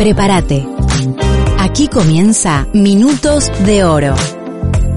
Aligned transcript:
Prepárate. 0.00 0.66
Aquí 1.58 1.86
comienza 1.86 2.66
Minutos 2.72 3.52
de 3.66 3.84
Oro, 3.84 4.14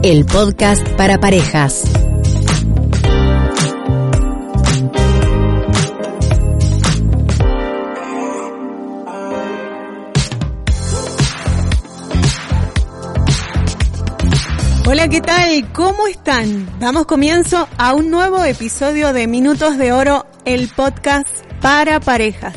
el 0.02 0.23
podcast 0.23 0.81
para 0.91 1.20
parejas. 1.20 1.84
Hola, 14.88 15.09
¿qué 15.09 15.20
tal? 15.20 15.70
¿Cómo 15.73 16.08
están? 16.08 16.80
Damos 16.80 17.08
comienzo 17.08 17.67
a 17.77 17.94
un 17.94 18.09
nuevo 18.09 18.41
episodio 18.45 19.11
de 19.11 19.27
Minutos 19.27 19.77
de 19.77 19.91
Oro, 19.91 20.25
el 20.45 20.70
podcast 20.70 21.27
para 21.59 21.99
parejas. 21.99 22.55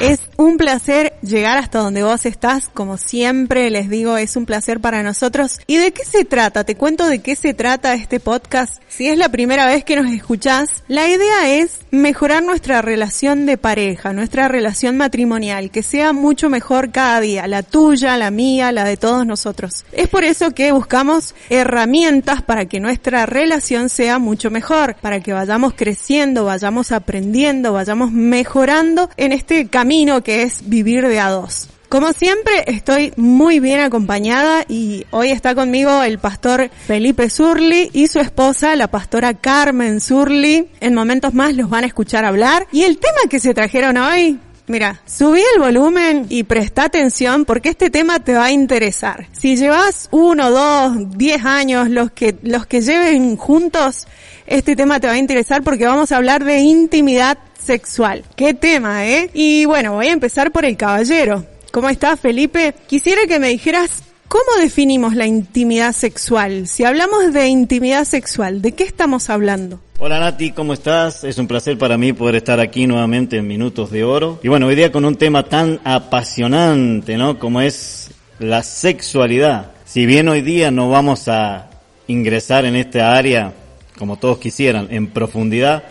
Es 0.00 0.31
un 0.42 0.56
placer 0.56 1.12
llegar 1.22 1.56
hasta 1.58 1.78
donde 1.78 2.02
vos 2.02 2.26
estás, 2.26 2.68
como 2.68 2.96
siempre 2.96 3.70
les 3.70 3.88
digo, 3.88 4.16
es 4.16 4.36
un 4.36 4.44
placer 4.44 4.80
para 4.80 5.02
nosotros. 5.02 5.60
¿Y 5.66 5.76
de 5.76 5.92
qué 5.92 6.04
se 6.04 6.24
trata? 6.24 6.64
Te 6.64 6.74
cuento 6.74 7.06
de 7.06 7.20
qué 7.20 7.36
se 7.36 7.54
trata 7.54 7.94
este 7.94 8.18
podcast. 8.18 8.82
Si 8.88 9.08
es 9.08 9.16
la 9.16 9.28
primera 9.28 9.66
vez 9.66 9.84
que 9.84 9.96
nos 9.96 10.10
escuchás, 10.10 10.82
la 10.88 11.08
idea 11.08 11.48
es 11.48 11.78
mejorar 11.90 12.42
nuestra 12.42 12.82
relación 12.82 13.46
de 13.46 13.56
pareja, 13.56 14.12
nuestra 14.12 14.48
relación 14.48 14.96
matrimonial, 14.96 15.70
que 15.70 15.82
sea 15.82 16.12
mucho 16.12 16.50
mejor 16.50 16.90
cada 16.90 17.20
día, 17.20 17.46
la 17.46 17.62
tuya, 17.62 18.16
la 18.16 18.30
mía, 18.30 18.72
la 18.72 18.84
de 18.84 18.96
todos 18.96 19.24
nosotros. 19.24 19.84
Es 19.92 20.08
por 20.08 20.24
eso 20.24 20.52
que 20.52 20.72
buscamos 20.72 21.34
herramientas 21.50 22.42
para 22.42 22.66
que 22.66 22.80
nuestra 22.80 23.26
relación 23.26 23.88
sea 23.88 24.18
mucho 24.18 24.50
mejor, 24.50 24.96
para 25.00 25.20
que 25.20 25.32
vayamos 25.32 25.74
creciendo, 25.74 26.44
vayamos 26.44 26.90
aprendiendo, 26.90 27.72
vayamos 27.72 28.10
mejorando 28.10 29.08
en 29.16 29.32
este 29.32 29.68
camino 29.68 30.22
que 30.22 30.31
es 30.32 30.68
vivir 30.68 31.06
de 31.06 31.20
a 31.20 31.30
dos. 31.30 31.68
Como 31.92 32.14
siempre, 32.14 32.64
estoy 32.68 33.12
muy 33.16 33.60
bien 33.60 33.80
acompañada 33.80 34.64
y 34.66 35.04
hoy 35.10 35.30
está 35.30 35.54
conmigo 35.54 36.02
el 36.02 36.18
pastor 36.18 36.70
Felipe 36.86 37.28
Zurli 37.28 37.90
y 37.92 38.06
su 38.06 38.18
esposa, 38.18 38.74
la 38.76 38.90
pastora 38.90 39.34
Carmen 39.34 40.00
Zurli. 40.00 40.68
En 40.80 40.94
momentos 40.94 41.34
más 41.34 41.54
los 41.54 41.68
van 41.68 41.84
a 41.84 41.88
escuchar 41.88 42.24
hablar. 42.24 42.66
Y 42.72 42.84
el 42.84 42.96
tema 42.96 43.18
que 43.28 43.40
se 43.40 43.52
trajeron 43.52 43.98
hoy, 43.98 44.40
Mira, 44.68 45.02
subí 45.04 45.42
el 45.54 45.60
volumen 45.60 46.26
y 46.30 46.44
presta 46.44 46.84
atención 46.84 47.44
porque 47.44 47.68
este 47.68 47.90
tema 47.90 48.20
te 48.20 48.32
va 48.32 48.46
a 48.46 48.52
interesar. 48.52 49.26
Si 49.32 49.56
llevas 49.56 50.08
uno, 50.12 50.50
dos, 50.50 50.96
diez 51.16 51.44
años, 51.44 51.90
los 51.90 52.12
que, 52.12 52.36
los 52.42 52.64
que 52.64 52.80
lleven 52.80 53.36
juntos, 53.36 54.06
este 54.46 54.76
tema 54.76 54.98
te 54.98 55.08
va 55.08 55.14
a 55.14 55.18
interesar 55.18 55.62
porque 55.62 55.86
vamos 55.86 56.12
a 56.12 56.16
hablar 56.16 56.44
de 56.44 56.60
intimidad 56.60 57.38
sexual. 57.62 58.24
Qué 58.36 58.54
tema, 58.54 59.06
¿eh? 59.06 59.30
Y 59.32 59.64
bueno, 59.64 59.94
voy 59.94 60.08
a 60.08 60.12
empezar 60.12 60.50
por 60.50 60.64
el 60.64 60.76
caballero. 60.76 61.46
¿Cómo 61.70 61.88
estás, 61.88 62.20
Felipe? 62.20 62.74
Quisiera 62.86 63.22
que 63.26 63.38
me 63.38 63.48
dijeras 63.48 64.02
¿Cómo 64.32 64.62
definimos 64.62 65.14
la 65.14 65.26
intimidad 65.26 65.92
sexual? 65.92 66.66
Si 66.66 66.84
hablamos 66.84 67.34
de 67.34 67.48
intimidad 67.48 68.04
sexual, 68.04 68.62
¿de 68.62 68.72
qué 68.72 68.84
estamos 68.84 69.28
hablando? 69.28 69.78
Hola 69.98 70.20
Nati, 70.20 70.52
¿cómo 70.52 70.72
estás? 70.72 71.22
Es 71.22 71.36
un 71.36 71.46
placer 71.46 71.76
para 71.76 71.98
mí 71.98 72.14
poder 72.14 72.36
estar 72.36 72.58
aquí 72.58 72.86
nuevamente 72.86 73.36
en 73.36 73.46
Minutos 73.46 73.90
de 73.90 74.04
Oro. 74.04 74.40
Y 74.42 74.48
bueno, 74.48 74.68
hoy 74.68 74.74
día 74.74 74.90
con 74.90 75.04
un 75.04 75.16
tema 75.16 75.42
tan 75.42 75.80
apasionante, 75.84 77.18
¿no? 77.18 77.38
Como 77.38 77.60
es 77.60 78.10
la 78.38 78.62
sexualidad. 78.62 79.72
Si 79.84 80.06
bien 80.06 80.28
hoy 80.28 80.40
día 80.40 80.70
no 80.70 80.88
vamos 80.88 81.28
a 81.28 81.68
ingresar 82.06 82.64
en 82.64 82.74
esta 82.74 83.14
área, 83.14 83.52
como 83.98 84.16
todos 84.16 84.38
quisieran, 84.38 84.88
en 84.90 85.08
profundidad, 85.08 85.84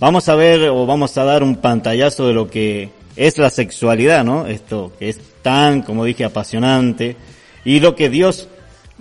vamos 0.00 0.28
a 0.28 0.34
ver 0.34 0.68
o 0.68 0.86
vamos 0.86 1.16
a 1.18 1.24
dar 1.24 1.42
un 1.42 1.56
pantallazo 1.56 2.26
de 2.26 2.34
lo 2.34 2.48
que 2.48 2.90
es 3.16 3.38
la 3.38 3.50
sexualidad, 3.50 4.24
¿no? 4.24 4.46
Esto 4.46 4.92
que 4.98 5.08
es 5.08 5.18
tan, 5.42 5.82
como 5.82 6.04
dije, 6.04 6.24
apasionante 6.24 7.16
y 7.64 7.80
lo 7.80 7.94
que 7.96 8.08
Dios, 8.08 8.48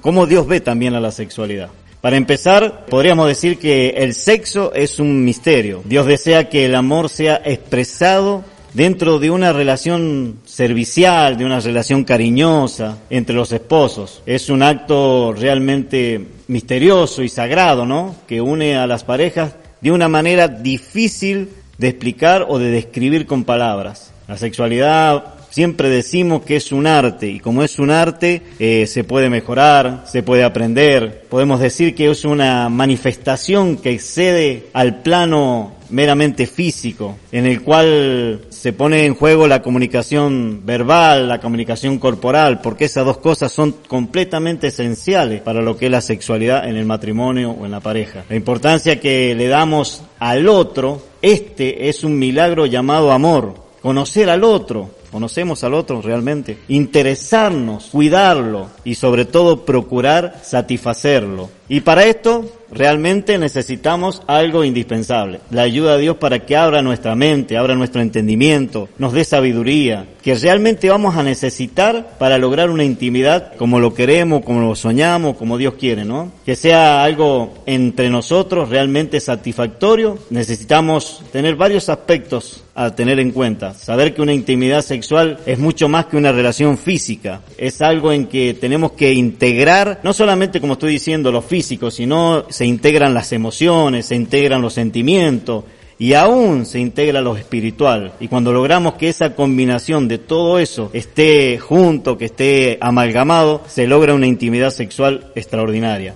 cómo 0.02 0.26
Dios 0.26 0.48
ve 0.48 0.60
también 0.60 0.96
a 0.96 1.00
la 1.00 1.12
sexualidad. 1.12 1.70
Para 2.02 2.18
empezar, 2.18 2.86
podríamos 2.86 3.28
decir 3.28 3.58
que 3.58 3.90
el 3.90 4.14
sexo 4.14 4.74
es 4.74 5.00
un 5.00 5.24
misterio. 5.24 5.82
Dios 5.86 6.06
desea 6.06 6.50
que 6.50 6.66
el 6.66 6.76
amor 6.76 7.10
sea 7.10 7.42
expresado 7.44 8.44
dentro 8.74 9.18
de 9.18 9.32
una 9.32 9.52
relación 9.54 10.40
servicial, 10.46 11.38
de 11.38 11.46
una 11.46 11.60
relación 11.60 12.04
cariñosa 12.04 13.00
entre 13.10 13.36
los 13.36 13.52
esposos. 13.52 14.22
Es 14.26 14.50
un 14.50 14.62
acto 14.62 15.34
realmente 15.34 16.28
misterioso 16.48 17.24
y 17.24 17.30
sagrado, 17.30 17.86
¿no? 17.86 18.16
Que 18.28 18.42
une 18.42 18.78
a 18.78 18.86
las 18.86 19.04
parejas 19.04 19.56
de 19.82 19.92
una 19.92 20.08
manera 20.08 20.48
difícil 20.48 21.50
de 21.78 21.90
explicar 21.90 22.46
o 22.48 22.60
de 22.60 22.72
describir 22.72 23.26
con 23.26 23.44
palabras. 23.44 24.12
La 24.28 24.38
sexualidad 24.38 25.36
siempre 25.50 25.90
decimos 25.90 26.44
que 26.44 26.58
es 26.58 26.72
un 26.72 26.86
arte 26.86 27.28
y 27.30 27.40
como 27.40 27.64
es 27.64 27.80
un 27.80 27.90
arte 27.90 28.42
eh, 28.60 28.86
se 28.88 29.04
puede 29.04 29.30
mejorar, 29.30 30.04
se 30.06 30.24
puede 30.24 30.44
aprender. 30.44 31.26
Podemos 31.30 31.60
decir 31.60 31.96
que 31.96 32.10
es 32.10 32.26
una 32.26 32.70
manifestación 32.70 33.78
que 33.78 33.92
excede 33.92 34.68
al 34.74 35.02
plano 35.02 35.77
meramente 35.90 36.48
físico, 36.48 37.18
en 37.32 37.46
el 37.46 37.62
cual 37.62 38.42
se 38.50 38.74
pone 38.74 39.06
en 39.06 39.16
juego 39.16 39.48
la 39.48 39.62
comunicación 39.62 40.62
verbal, 40.66 41.28
la 41.28 41.40
comunicación 41.40 42.00
corporal, 42.00 42.62
porque 42.62 42.86
esas 42.86 43.06
dos 43.06 43.18
cosas 43.18 43.52
son 43.52 43.76
completamente 43.88 44.68
esenciales 44.68 45.42
para 45.42 45.62
lo 45.62 45.78
que 45.78 45.86
es 45.86 45.92
la 45.92 46.02
sexualidad 46.02 46.68
en 46.68 46.76
el 46.76 46.86
matrimonio 46.86 47.52
o 47.52 47.66
en 47.66 47.72
la 47.72 47.80
pareja. 47.80 48.26
La 48.30 48.36
importancia 48.36 49.00
que 49.00 49.36
le 49.36 49.48
damos 49.48 50.04
al 50.20 50.48
otro, 50.48 51.02
este 51.22 51.90
es 51.90 52.04
un 52.04 52.18
milagro 52.18 52.66
llamado 52.66 53.12
amor, 53.12 53.56
conocer 53.82 54.30
al 54.30 54.44
otro, 54.44 54.90
conocemos 55.12 55.64
al 55.64 55.74
otro 55.74 56.02
realmente, 56.02 56.58
interesarnos, 56.68 57.90
cuidarlo 57.92 58.70
y 58.84 58.96
sobre 58.96 59.26
todo 59.26 59.66
procurar 59.66 60.42
satisfacerlo. 60.44 61.50
Y 61.70 61.82
para 61.82 62.06
esto 62.06 62.46
realmente 62.72 63.38
necesitamos 63.38 64.22
algo 64.28 64.64
indispensable, 64.64 65.40
la 65.52 65.64
ayuda 65.64 65.96
de 65.96 66.04
Dios 66.04 66.18
para 66.18 66.46
que 66.46 66.56
abra 66.56 66.82
nuestra 66.82 67.16
mente, 67.16 67.58
abra 67.58 67.76
nuestro 67.76 68.02
entendimiento, 68.02 68.90
nos 68.98 69.14
dé 69.14 69.24
sabiduría, 69.24 70.06
que 70.22 70.36
realmente 70.36 70.90
vamos 70.90 71.16
a 71.16 71.24
necesitar 71.24 72.16
para 72.18 72.38
lograr 72.38 72.70
una 72.70 72.84
intimidad 72.84 73.54
como 73.56 73.80
lo 73.80 73.94
queremos, 73.94 74.44
como 74.44 74.62
lo 74.62 74.76
soñamos, 74.76 75.38
como 75.38 75.58
Dios 75.58 75.76
quiere, 75.76 76.06
¿no? 76.06 76.32
Que 76.46 76.56
sea 76.56 77.04
algo 77.04 77.54
entre 77.66 78.10
nosotros 78.10 78.70
realmente 78.70 79.20
satisfactorio, 79.20 80.18
necesitamos 80.30 81.22
tener 81.32 81.56
varios 81.56 81.90
aspectos 81.90 82.64
a 82.76 82.96
tener 82.96 83.20
en 83.20 83.32
cuenta. 83.32 83.74
Saber 83.74 84.14
que 84.14 84.22
una 84.22 84.34
intimidad 84.34 84.84
sexual 84.98 85.40
es 85.46 85.60
mucho 85.60 85.88
más 85.88 86.08
que 86.08 86.18
una 86.18 86.32
relación 86.32 86.78
física. 86.78 87.42
Es 87.58 87.82
algo 87.82 88.12
en 88.12 88.26
que 88.26 88.56
tenemos 88.56 88.94
que 88.94 89.14
integrar, 89.14 90.00
no 90.04 90.12
solamente 90.12 90.60
como 90.60 90.74
estoy 90.74 90.94
diciendo, 90.94 91.32
lo 91.32 91.42
físico, 91.42 91.92
sino 91.92 92.46
se 92.50 92.66
integran 92.66 93.14
las 93.14 93.32
emociones, 93.32 94.08
se 94.08 94.16
integran 94.16 94.62
los 94.62 94.74
sentimientos, 94.74 95.64
y 96.00 96.14
aún 96.14 96.66
se 96.66 96.80
integra 96.80 97.22
lo 97.22 97.36
espiritual. 97.36 98.14
Y 98.20 98.28
cuando 98.28 98.54
logramos 98.54 98.94
que 98.96 99.10
esa 99.10 99.36
combinación 99.36 100.08
de 100.08 100.18
todo 100.20 100.60
eso 100.60 100.90
esté 100.94 101.58
junto, 101.58 102.18
que 102.18 102.26
esté 102.26 102.78
amalgamado, 102.82 103.62
se 103.68 103.88
logra 103.88 104.14
una 104.14 104.28
intimidad 104.28 104.72
sexual 104.72 105.32
extraordinaria. 105.36 106.14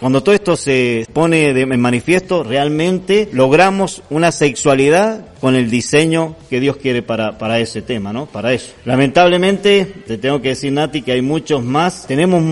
Cuando 0.00 0.22
todo 0.22 0.34
esto 0.34 0.56
se 0.56 1.06
pone 1.12 1.50
en 1.50 1.80
manifiesto, 1.80 2.42
realmente 2.42 3.28
logramos 3.32 4.02
una 4.10 4.32
sexualidad 4.32 5.33
con 5.44 5.56
el 5.56 5.68
diseño 5.68 6.36
que 6.48 6.58
Dios 6.58 6.78
quiere 6.78 7.02
para, 7.02 7.36
para 7.36 7.58
ese 7.58 7.82
tema, 7.82 8.14
¿no? 8.14 8.24
Para 8.24 8.54
eso. 8.54 8.72
Lamentablemente, 8.86 9.84
te 10.06 10.16
tengo 10.16 10.40
que 10.40 10.48
decir, 10.48 10.72
Nati, 10.72 11.02
que 11.02 11.12
hay 11.12 11.20
muchos 11.20 11.62
más, 11.62 12.06
tenemos 12.06 12.42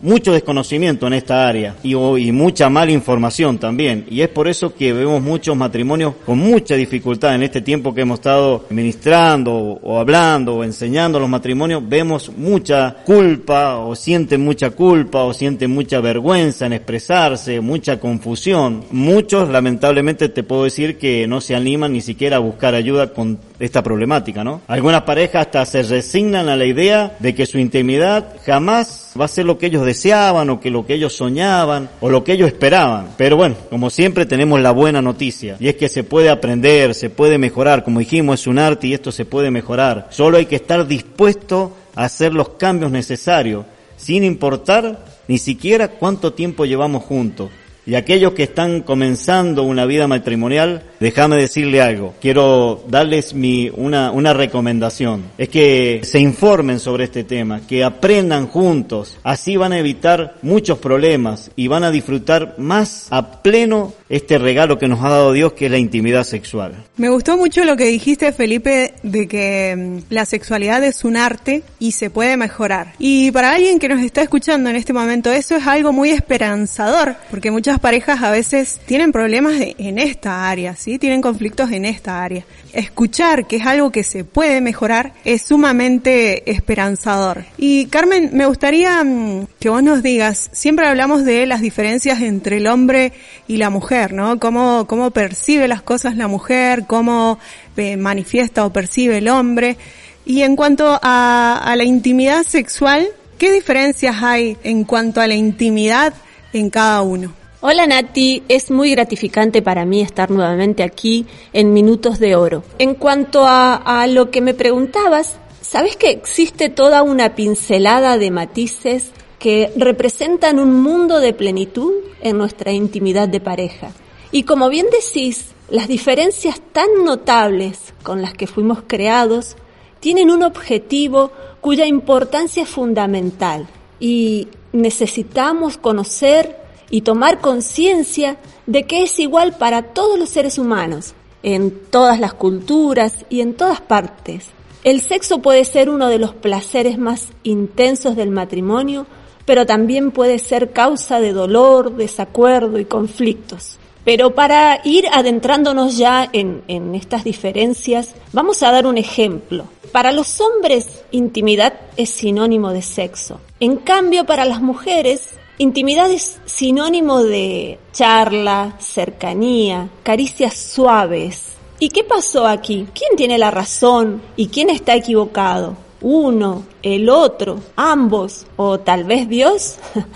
mucho 0.00 0.32
desconocimiento 0.32 1.08
en 1.08 1.14
esta 1.14 1.48
área 1.48 1.74
y, 1.82 1.94
y 1.94 2.30
mucha 2.30 2.68
mala 2.68 2.92
información 2.92 3.58
también. 3.58 4.06
Y 4.08 4.20
es 4.20 4.28
por 4.28 4.46
eso 4.46 4.72
que 4.72 4.92
vemos 4.92 5.20
muchos 5.20 5.56
matrimonios 5.56 6.14
con 6.24 6.38
mucha 6.38 6.76
dificultad 6.76 7.34
en 7.34 7.42
este 7.42 7.62
tiempo 7.62 7.92
que 7.92 8.02
hemos 8.02 8.20
estado 8.20 8.66
ministrando 8.70 9.52
o 9.52 9.98
hablando 9.98 10.54
o 10.54 10.64
enseñando 10.64 11.18
los 11.18 11.28
matrimonios, 11.28 11.82
vemos 11.88 12.30
mucha 12.36 12.94
culpa 13.04 13.78
o 13.78 13.96
sienten 13.96 14.44
mucha 14.44 14.70
culpa 14.70 15.24
o 15.24 15.34
sienten 15.34 15.72
mucha 15.72 16.00
vergüenza 16.00 16.66
en 16.66 16.74
expresarse, 16.74 17.60
mucha 17.60 17.98
confusión. 17.98 18.84
Muchos, 18.92 19.48
lamentablemente, 19.48 20.28
te 20.28 20.44
puedo 20.44 20.62
decir 20.62 20.98
que 20.98 21.26
no 21.26 21.40
se 21.40 21.56
animan 21.56 21.92
ni 21.92 22.00
siquiera 22.00 22.35
a 22.36 22.40
buscar 22.40 22.74
ayuda 22.74 23.12
con 23.12 23.38
esta 23.58 23.82
problemática, 23.82 24.44
¿no? 24.44 24.60
Algunas 24.68 25.02
parejas 25.02 25.46
hasta 25.46 25.64
se 25.64 25.82
resignan 25.82 26.48
a 26.48 26.56
la 26.56 26.64
idea 26.64 27.16
de 27.18 27.34
que 27.34 27.46
su 27.46 27.58
intimidad 27.58 28.36
jamás 28.44 29.12
va 29.18 29.24
a 29.24 29.28
ser 29.28 29.46
lo 29.46 29.58
que 29.58 29.66
ellos 29.66 29.84
deseaban 29.84 30.50
o 30.50 30.60
que 30.60 30.70
lo 30.70 30.86
que 30.86 30.94
ellos 30.94 31.14
soñaban 31.14 31.88
o 32.00 32.10
lo 32.10 32.22
que 32.22 32.32
ellos 32.32 32.48
esperaban. 32.48 33.08
Pero 33.16 33.36
bueno, 33.36 33.56
como 33.70 33.90
siempre 33.90 34.26
tenemos 34.26 34.60
la 34.60 34.72
buena 34.72 35.02
noticia 35.02 35.56
y 35.58 35.68
es 35.68 35.76
que 35.76 35.88
se 35.88 36.04
puede 36.04 36.28
aprender, 36.28 36.94
se 36.94 37.10
puede 37.10 37.38
mejorar, 37.38 37.84
como 37.84 38.00
dijimos 38.00 38.40
es 38.40 38.46
un 38.46 38.58
arte 38.58 38.88
y 38.88 38.94
esto 38.94 39.10
se 39.12 39.24
puede 39.24 39.50
mejorar. 39.50 40.08
Solo 40.10 40.38
hay 40.38 40.46
que 40.46 40.56
estar 40.56 40.86
dispuesto 40.86 41.72
a 41.94 42.04
hacer 42.04 42.34
los 42.34 42.50
cambios 42.50 42.90
necesarios 42.90 43.64
sin 43.96 44.24
importar 44.24 45.04
ni 45.28 45.38
siquiera 45.38 45.88
cuánto 45.88 46.32
tiempo 46.32 46.64
llevamos 46.64 47.04
juntos. 47.04 47.50
Y 47.86 47.94
aquellos 47.94 48.32
que 48.32 48.42
están 48.42 48.80
comenzando 48.80 49.62
una 49.62 49.86
vida 49.86 50.08
matrimonial, 50.08 50.82
déjame 50.98 51.36
decirle 51.36 51.80
algo. 51.80 52.14
Quiero 52.20 52.84
darles 52.88 53.32
mi, 53.32 53.70
una, 53.72 54.10
una 54.10 54.32
recomendación. 54.32 55.22
Es 55.38 55.48
que 55.48 56.00
se 56.02 56.18
informen 56.18 56.80
sobre 56.80 57.04
este 57.04 57.22
tema, 57.22 57.60
que 57.60 57.84
aprendan 57.84 58.48
juntos. 58.48 59.18
Así 59.22 59.56
van 59.56 59.72
a 59.72 59.78
evitar 59.78 60.34
muchos 60.42 60.78
problemas 60.78 61.52
y 61.54 61.68
van 61.68 61.84
a 61.84 61.92
disfrutar 61.92 62.56
más 62.58 63.06
a 63.10 63.40
pleno 63.42 63.92
este 64.08 64.38
regalo 64.38 64.78
que 64.78 64.88
nos 64.88 65.02
ha 65.02 65.10
dado 65.10 65.32
Dios, 65.32 65.52
que 65.54 65.66
es 65.66 65.70
la 65.70 65.78
intimidad 65.78 66.24
sexual. 66.24 66.74
Me 66.96 67.08
gustó 67.08 67.36
mucho 67.36 67.64
lo 67.64 67.76
que 67.76 67.86
dijiste, 67.86 68.32
Felipe, 68.32 68.94
de 69.02 69.26
que 69.26 69.74
mm, 69.76 70.12
la 70.12 70.24
sexualidad 70.24 70.82
es 70.84 71.04
un 71.04 71.16
arte 71.16 71.62
y 71.78 71.92
se 71.92 72.10
puede 72.10 72.36
mejorar. 72.36 72.94
Y 72.98 73.30
para 73.30 73.52
alguien 73.52 73.78
que 73.78 73.88
nos 73.88 74.02
está 74.02 74.22
escuchando 74.22 74.70
en 74.70 74.76
este 74.76 74.92
momento, 74.92 75.32
eso 75.32 75.56
es 75.56 75.66
algo 75.66 75.92
muy 75.92 76.10
esperanzador, 76.10 77.16
porque 77.30 77.50
muchas 77.50 77.80
parejas 77.80 78.22
a 78.22 78.30
veces 78.30 78.80
tienen 78.86 79.12
problemas 79.12 79.54
en 79.60 79.98
esta 79.98 80.48
área, 80.48 80.76
¿sí? 80.76 80.98
Tienen 80.98 81.20
conflictos 81.20 81.72
en 81.72 81.84
esta 81.84 82.22
área. 82.22 82.44
Escuchar 82.72 83.46
que 83.46 83.56
es 83.56 83.66
algo 83.66 83.90
que 83.90 84.04
se 84.04 84.24
puede 84.24 84.60
mejorar 84.60 85.12
es 85.24 85.42
sumamente 85.42 86.50
esperanzador. 86.50 87.44
Y 87.56 87.86
Carmen, 87.86 88.30
me 88.32 88.46
gustaría 88.46 89.02
mm, 89.02 89.46
que 89.58 89.68
vos 89.68 89.82
nos 89.82 90.02
digas, 90.02 90.50
siempre 90.52 90.86
hablamos 90.86 91.24
de 91.24 91.46
las 91.46 91.60
diferencias 91.60 92.20
entre 92.20 92.58
el 92.58 92.66
hombre 92.66 93.12
y 93.48 93.56
la 93.56 93.70
mujer, 93.70 93.95
¿no? 94.12 94.38
Cómo, 94.38 94.86
cómo 94.86 95.10
percibe 95.10 95.68
las 95.68 95.82
cosas 95.82 96.16
la 96.16 96.28
mujer, 96.28 96.86
cómo 96.86 97.38
eh, 97.76 97.96
manifiesta 97.96 98.64
o 98.64 98.72
percibe 98.72 99.18
el 99.18 99.28
hombre. 99.28 99.76
Y 100.24 100.42
en 100.42 100.56
cuanto 100.56 100.98
a, 101.02 101.58
a 101.58 101.76
la 101.76 101.84
intimidad 101.84 102.42
sexual, 102.42 103.06
¿qué 103.38 103.52
diferencias 103.52 104.22
hay 104.22 104.56
en 104.62 104.84
cuanto 104.84 105.20
a 105.20 105.26
la 105.26 105.34
intimidad 105.34 106.14
en 106.52 106.70
cada 106.70 107.02
uno? 107.02 107.32
Hola 107.68 107.86
Nati, 107.86 108.42
es 108.48 108.70
muy 108.70 108.90
gratificante 108.90 109.62
para 109.62 109.86
mí 109.86 110.02
estar 110.02 110.30
nuevamente 110.30 110.82
aquí 110.82 111.26
en 111.52 111.72
Minutos 111.72 112.18
de 112.18 112.36
Oro. 112.36 112.62
En 112.78 112.94
cuanto 112.94 113.44
a, 113.44 114.06
lo 114.08 114.30
que 114.30 114.42
me 114.42 114.54
preguntabas, 114.54 115.38
¿sabes 115.62 115.96
que 115.96 116.10
existe 116.10 116.68
toda 116.68 117.02
una 117.02 117.34
pincelada 117.34 118.18
de 118.18 118.30
matices 118.30 119.10
que 119.38 119.72
representan 119.76 120.58
un 120.58 120.82
mundo 120.82 121.20
de 121.20 121.32
plenitud 121.32 121.92
en 122.20 122.38
nuestra 122.38 122.72
intimidad 122.72 123.28
de 123.28 123.40
pareja? 123.40 123.92
Y 124.32 124.42
como 124.42 124.68
bien 124.68 124.86
decís, 124.90 125.52
las 125.68 125.88
diferencias 125.88 126.60
tan 126.72 127.04
notables 127.04 127.94
con 128.02 128.22
las 128.22 128.34
que 128.34 128.46
fuimos 128.46 128.82
creados 128.86 129.56
tienen 130.00 130.30
un 130.30 130.42
objetivo 130.42 131.32
cuya 131.60 131.86
importancia 131.86 132.62
es 132.62 132.68
fundamental 132.68 133.66
y 133.98 134.48
necesitamos 134.72 135.78
conocer 135.78 136.56
y 136.90 137.00
tomar 137.00 137.40
conciencia 137.40 138.36
de 138.66 138.84
que 138.84 139.02
es 139.02 139.18
igual 139.18 139.56
para 139.56 139.82
todos 139.82 140.18
los 140.18 140.28
seres 140.28 140.58
humanos, 140.58 141.14
en 141.42 141.72
todas 141.90 142.20
las 142.20 142.34
culturas 142.34 143.24
y 143.28 143.40
en 143.40 143.54
todas 143.54 143.80
partes. 143.80 144.46
El 144.84 145.00
sexo 145.00 145.42
puede 145.42 145.64
ser 145.64 145.90
uno 145.90 146.08
de 146.08 146.18
los 146.18 146.34
placeres 146.34 146.98
más 146.98 147.28
intensos 147.42 148.14
del 148.14 148.30
matrimonio, 148.30 149.06
pero 149.46 149.64
también 149.64 150.10
puede 150.10 150.38
ser 150.38 150.72
causa 150.72 151.20
de 151.20 151.32
dolor, 151.32 151.96
desacuerdo 151.96 152.78
y 152.78 152.84
conflictos. 152.84 153.78
Pero 154.04 154.34
para 154.34 154.80
ir 154.84 155.06
adentrándonos 155.12 155.96
ya 155.96 156.28
en, 156.32 156.62
estas 156.94 157.24
diferencias, 157.24 158.14
vamos 158.32 158.62
a 158.62 158.70
dar 158.70 158.86
un 158.86 158.98
ejemplo. 158.98 159.64
Para 159.90 160.12
los 160.12 160.40
hombres, 160.40 161.04
intimidad 161.10 161.72
es 161.96 162.10
sinónimo 162.10 162.70
de 162.70 162.82
sexo. 162.82 163.40
En 163.58 163.76
cambio, 163.76 164.26
para 164.26 164.44
las 164.44 164.60
mujeres, 164.60 165.30
Intimidad 165.58 166.10
es 166.10 166.38
sinónimo 166.44 167.24
de 167.24 167.78
charla, 167.90 168.76
cercanía, 168.78 169.88
caricias 170.02 170.54
suaves. 170.54 171.54
¿Y 171.78 171.88
qué 171.88 172.04
pasó 172.04 172.46
aquí? 172.46 172.86
¿Quién 172.92 173.16
tiene 173.16 173.38
la 173.38 173.50
razón 173.50 174.20
y 174.36 174.48
quién 174.48 174.68
está 174.68 174.94
equivocado? 174.94 175.78
¿Uno, 176.02 176.64
el 176.94 177.08
otro, 177.08 177.60
ambos 177.74 178.46
o 178.56 178.78
tal 178.78 179.04
vez 179.04 179.28
Dios? 179.28 179.78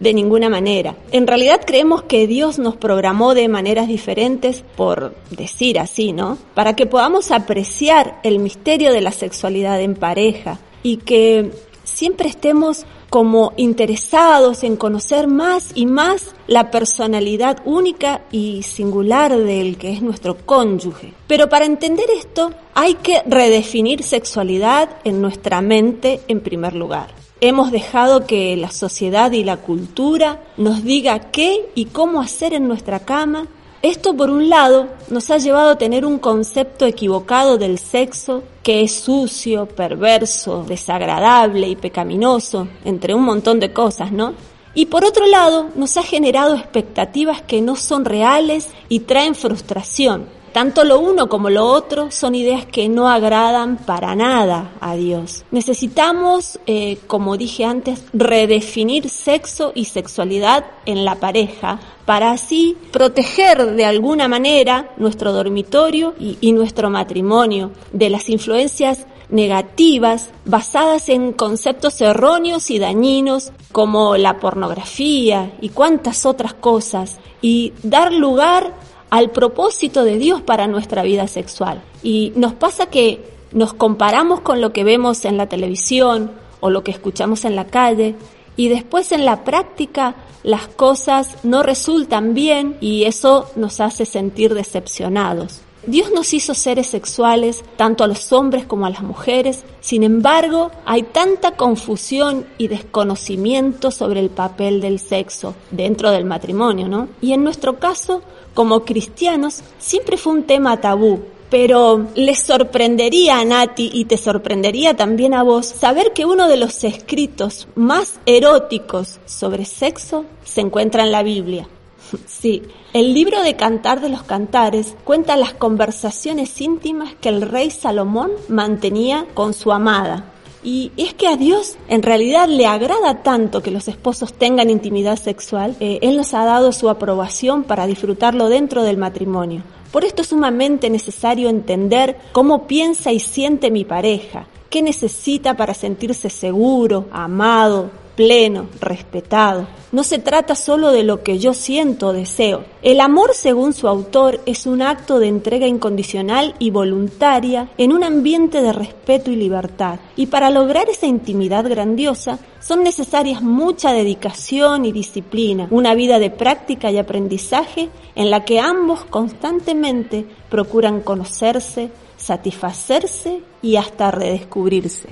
de 0.00 0.14
ninguna 0.14 0.48
manera. 0.48 0.96
En 1.12 1.26
realidad 1.26 1.60
creemos 1.66 2.02
que 2.02 2.26
Dios 2.26 2.58
nos 2.58 2.76
programó 2.76 3.34
de 3.34 3.48
maneras 3.48 3.86
diferentes, 3.86 4.64
por 4.76 5.14
decir 5.30 5.78
así, 5.78 6.12
¿no? 6.12 6.38
Para 6.54 6.74
que 6.74 6.86
podamos 6.86 7.30
apreciar 7.30 8.18
el 8.22 8.38
misterio 8.38 8.92
de 8.92 9.02
la 9.02 9.12
sexualidad 9.12 9.80
en 9.80 9.94
pareja 9.94 10.58
y 10.82 10.96
que 10.96 11.52
siempre 11.84 12.30
estemos 12.30 12.86
como 13.10 13.52
interesados 13.56 14.62
en 14.62 14.76
conocer 14.76 15.26
más 15.26 15.72
y 15.74 15.86
más 15.86 16.34
la 16.46 16.70
personalidad 16.70 17.58
única 17.64 18.22
y 18.30 18.62
singular 18.62 19.36
del 19.36 19.76
que 19.76 19.92
es 19.92 20.00
nuestro 20.00 20.36
cónyuge. 20.36 21.12
Pero 21.26 21.48
para 21.48 21.66
entender 21.66 22.06
esto 22.16 22.52
hay 22.72 22.94
que 22.94 23.22
redefinir 23.26 24.04
sexualidad 24.04 24.88
en 25.02 25.20
nuestra 25.20 25.60
mente 25.60 26.20
en 26.28 26.40
primer 26.40 26.74
lugar. 26.74 27.08
Hemos 27.42 27.72
dejado 27.72 28.26
que 28.26 28.56
la 28.56 28.70
sociedad 28.70 29.32
y 29.32 29.44
la 29.44 29.56
cultura 29.56 30.42
nos 30.56 30.84
diga 30.84 31.30
qué 31.30 31.70
y 31.74 31.86
cómo 31.86 32.20
hacer 32.20 32.54
en 32.54 32.68
nuestra 32.68 33.00
cama 33.00 33.48
esto, 33.82 34.14
por 34.14 34.28
un 34.28 34.50
lado, 34.50 34.88
nos 35.08 35.30
ha 35.30 35.38
llevado 35.38 35.70
a 35.70 35.78
tener 35.78 36.04
un 36.04 36.18
concepto 36.18 36.84
equivocado 36.84 37.56
del 37.56 37.78
sexo 37.78 38.42
que 38.62 38.82
es 38.82 38.92
sucio, 38.92 39.66
perverso, 39.66 40.64
desagradable 40.68 41.66
y 41.68 41.76
pecaminoso, 41.76 42.68
entre 42.84 43.14
un 43.14 43.22
montón 43.22 43.58
de 43.58 43.72
cosas, 43.72 44.12
¿no? 44.12 44.34
Y 44.74 44.86
por 44.86 45.04
otro 45.04 45.26
lado, 45.26 45.68
nos 45.76 45.96
ha 45.96 46.02
generado 46.02 46.54
expectativas 46.54 47.40
que 47.40 47.62
no 47.62 47.74
son 47.74 48.04
reales 48.04 48.68
y 48.88 49.00
traen 49.00 49.34
frustración, 49.34 50.26
tanto 50.52 50.84
lo 50.84 50.98
uno 51.00 51.28
como 51.28 51.50
lo 51.50 51.66
otro 51.66 52.10
son 52.10 52.34
ideas 52.34 52.66
que 52.66 52.88
no 52.88 53.08
agradan 53.08 53.76
para 53.76 54.14
nada 54.14 54.72
a 54.80 54.94
Dios. 54.94 55.44
Necesitamos, 55.50 56.58
eh, 56.66 56.98
como 57.06 57.36
dije 57.36 57.64
antes, 57.64 58.04
redefinir 58.12 59.08
sexo 59.08 59.72
y 59.74 59.86
sexualidad 59.86 60.64
en 60.86 61.04
la 61.04 61.16
pareja 61.16 61.80
para 62.04 62.32
así 62.32 62.76
proteger 62.92 63.74
de 63.74 63.84
alguna 63.84 64.28
manera 64.28 64.90
nuestro 64.96 65.32
dormitorio 65.32 66.14
y, 66.18 66.38
y 66.40 66.52
nuestro 66.52 66.90
matrimonio 66.90 67.72
de 67.92 68.10
las 68.10 68.28
influencias 68.28 69.06
negativas 69.30 70.30
basadas 70.44 71.08
en 71.08 71.32
conceptos 71.32 72.00
erróneos 72.00 72.70
y 72.70 72.78
dañinos 72.78 73.52
como 73.72 74.16
la 74.16 74.40
pornografía 74.40 75.52
y 75.60 75.68
cuantas 75.70 76.26
otras 76.26 76.54
cosas 76.54 77.18
y 77.40 77.72
dar 77.82 78.12
lugar 78.12 78.74
al 79.10 79.30
propósito 79.30 80.04
de 80.04 80.18
Dios 80.18 80.40
para 80.40 80.66
nuestra 80.66 81.02
vida 81.02 81.28
sexual. 81.28 81.82
Y 82.02 82.32
nos 82.36 82.54
pasa 82.54 82.86
que 82.86 83.24
nos 83.52 83.74
comparamos 83.74 84.40
con 84.40 84.60
lo 84.60 84.72
que 84.72 84.84
vemos 84.84 85.24
en 85.24 85.36
la 85.36 85.48
televisión 85.48 86.30
o 86.60 86.70
lo 86.70 86.84
que 86.84 86.92
escuchamos 86.92 87.44
en 87.44 87.56
la 87.56 87.66
calle 87.66 88.14
y 88.56 88.68
después 88.68 89.12
en 89.12 89.24
la 89.24 89.44
práctica 89.44 90.14
las 90.42 90.68
cosas 90.68 91.36
no 91.42 91.62
resultan 91.62 92.34
bien 92.34 92.76
y 92.80 93.04
eso 93.04 93.50
nos 93.56 93.80
hace 93.80 94.06
sentir 94.06 94.54
decepcionados. 94.54 95.62
Dios 95.86 96.12
nos 96.12 96.34
hizo 96.34 96.52
seres 96.52 96.88
sexuales, 96.88 97.64
tanto 97.76 98.04
a 98.04 98.06
los 98.06 98.34
hombres 98.34 98.66
como 98.66 98.84
a 98.84 98.90
las 98.90 99.02
mujeres, 99.02 99.64
sin 99.80 100.02
embargo, 100.02 100.70
hay 100.84 101.04
tanta 101.04 101.52
confusión 101.52 102.44
y 102.58 102.68
desconocimiento 102.68 103.90
sobre 103.90 104.20
el 104.20 104.28
papel 104.28 104.82
del 104.82 104.98
sexo 104.98 105.54
dentro 105.70 106.10
del 106.10 106.26
matrimonio, 106.26 106.86
¿no? 106.86 107.08
Y 107.22 107.32
en 107.32 107.42
nuestro 107.42 107.78
caso, 107.78 108.20
como 108.54 108.84
cristianos, 108.84 109.62
siempre 109.78 110.16
fue 110.16 110.32
un 110.32 110.44
tema 110.44 110.80
tabú. 110.80 111.20
Pero 111.50 112.06
les 112.14 112.38
sorprendería 112.38 113.40
a 113.40 113.44
Nati 113.44 113.90
y 113.92 114.04
te 114.04 114.16
sorprendería 114.16 114.94
también 114.94 115.34
a 115.34 115.42
vos 115.42 115.66
saber 115.66 116.12
que 116.12 116.24
uno 116.24 116.46
de 116.46 116.56
los 116.56 116.84
escritos 116.84 117.66
más 117.74 118.20
eróticos 118.24 119.18
sobre 119.26 119.64
sexo 119.64 120.24
se 120.44 120.60
encuentra 120.60 121.02
en 121.02 121.10
la 121.10 121.24
Biblia. 121.24 121.68
Sí, 122.26 122.62
el 122.92 123.14
libro 123.14 123.42
de 123.42 123.56
Cantar 123.56 124.00
de 124.00 124.08
los 124.08 124.22
Cantares 124.22 124.96
cuenta 125.04 125.36
las 125.36 125.54
conversaciones 125.54 126.60
íntimas 126.60 127.14
que 127.20 127.28
el 127.28 127.42
rey 127.42 127.70
Salomón 127.70 128.32
mantenía 128.48 129.26
con 129.34 129.54
su 129.54 129.72
amada. 129.72 130.29
Y 130.62 130.92
es 130.96 131.14
que 131.14 131.26
a 131.26 131.36
Dios 131.36 131.76
en 131.88 132.02
realidad 132.02 132.48
le 132.48 132.66
agrada 132.66 133.22
tanto 133.22 133.62
que 133.62 133.70
los 133.70 133.88
esposos 133.88 134.34
tengan 134.34 134.68
intimidad 134.68 135.16
sexual, 135.16 135.74
eh, 135.80 135.98
Él 136.02 136.16
nos 136.16 136.34
ha 136.34 136.44
dado 136.44 136.72
su 136.72 136.90
aprobación 136.90 137.64
para 137.64 137.86
disfrutarlo 137.86 138.48
dentro 138.48 138.82
del 138.82 138.98
matrimonio. 138.98 139.62
Por 139.90 140.04
esto 140.04 140.22
es 140.22 140.28
sumamente 140.28 140.90
necesario 140.90 141.48
entender 141.48 142.16
cómo 142.32 142.66
piensa 142.66 143.10
y 143.10 143.20
siente 143.20 143.70
mi 143.70 143.84
pareja, 143.84 144.46
qué 144.70 144.82
necesita 144.82 145.56
para 145.56 145.74
sentirse 145.74 146.30
seguro, 146.30 147.06
amado, 147.10 147.90
pleno, 148.20 148.66
respetado. 148.80 149.66
No 149.92 150.04
se 150.04 150.18
trata 150.18 150.54
solo 150.54 150.92
de 150.92 151.02
lo 151.02 151.22
que 151.22 151.38
yo 151.38 151.54
siento 151.54 152.08
o 152.08 152.12
deseo. 152.12 152.64
El 152.82 153.00
amor, 153.00 153.30
según 153.34 153.72
su 153.72 153.88
autor, 153.88 154.40
es 154.44 154.66
un 154.66 154.82
acto 154.82 155.18
de 155.18 155.26
entrega 155.26 155.66
incondicional 155.66 156.54
y 156.58 156.70
voluntaria 156.70 157.70
en 157.78 157.92
un 157.92 158.04
ambiente 158.04 158.60
de 158.60 158.72
respeto 158.72 159.30
y 159.30 159.36
libertad. 159.36 159.98
Y 160.16 160.26
para 160.26 160.50
lograr 160.50 160.88
esa 160.88 161.06
intimidad 161.06 161.66
grandiosa 161.66 162.38
son 162.60 162.84
necesarias 162.84 163.42
mucha 163.42 163.92
dedicación 163.92 164.84
y 164.84 164.92
disciplina, 164.92 165.66
una 165.70 165.94
vida 165.94 166.18
de 166.18 166.30
práctica 166.30 166.90
y 166.90 166.98
aprendizaje 166.98 167.88
en 168.14 168.30
la 168.30 168.44
que 168.44 168.60
ambos 168.60 169.04
constantemente 169.06 170.26
procuran 170.50 171.00
conocerse, 171.00 171.90
satisfacerse 172.20 173.40
y 173.62 173.76
hasta 173.76 174.10
redescubrirse. 174.10 175.08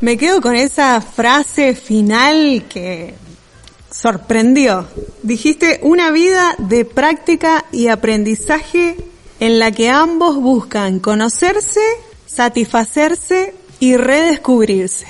Me 0.00 0.16
quedo 0.16 0.40
con 0.40 0.54
esa 0.54 1.00
frase 1.00 1.74
final 1.74 2.64
que 2.68 3.14
sorprendió. 3.90 4.86
Dijiste 5.22 5.80
una 5.82 6.10
vida 6.10 6.54
de 6.58 6.84
práctica 6.84 7.64
y 7.72 7.88
aprendizaje 7.88 8.96
en 9.40 9.58
la 9.58 9.72
que 9.72 9.88
ambos 9.88 10.36
buscan 10.36 11.00
conocerse, 11.00 11.80
satisfacerse 12.26 13.54
y 13.80 13.96
redescubrirse. 13.96 15.06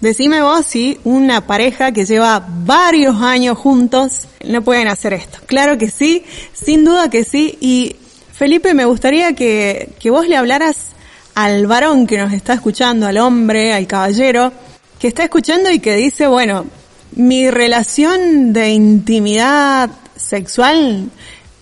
Decime 0.00 0.42
vos 0.42 0.66
si 0.66 1.00
una 1.04 1.46
pareja 1.46 1.92
que 1.92 2.04
lleva 2.04 2.44
varios 2.46 3.22
años 3.22 3.56
juntos 3.56 4.26
no 4.44 4.62
pueden 4.62 4.88
hacer 4.88 5.14
esto. 5.14 5.38
Claro 5.46 5.78
que 5.78 5.90
sí, 5.90 6.24
sin 6.52 6.84
duda 6.84 7.08
que 7.08 7.24
sí. 7.24 7.56
Y 7.60 7.96
Felipe, 8.36 8.74
me 8.74 8.84
gustaría 8.84 9.32
que, 9.32 9.88
que 9.98 10.10
vos 10.10 10.28
le 10.28 10.36
hablaras 10.36 10.88
al 11.34 11.66
varón 11.66 12.06
que 12.06 12.18
nos 12.18 12.34
está 12.34 12.52
escuchando, 12.52 13.06
al 13.06 13.16
hombre, 13.16 13.72
al 13.72 13.86
caballero, 13.86 14.52
que 14.98 15.08
está 15.08 15.24
escuchando 15.24 15.70
y 15.70 15.78
que 15.78 15.94
dice, 15.94 16.26
bueno, 16.26 16.66
mi 17.12 17.50
relación 17.50 18.52
de 18.52 18.70
intimidad 18.70 19.88
sexual 20.16 21.08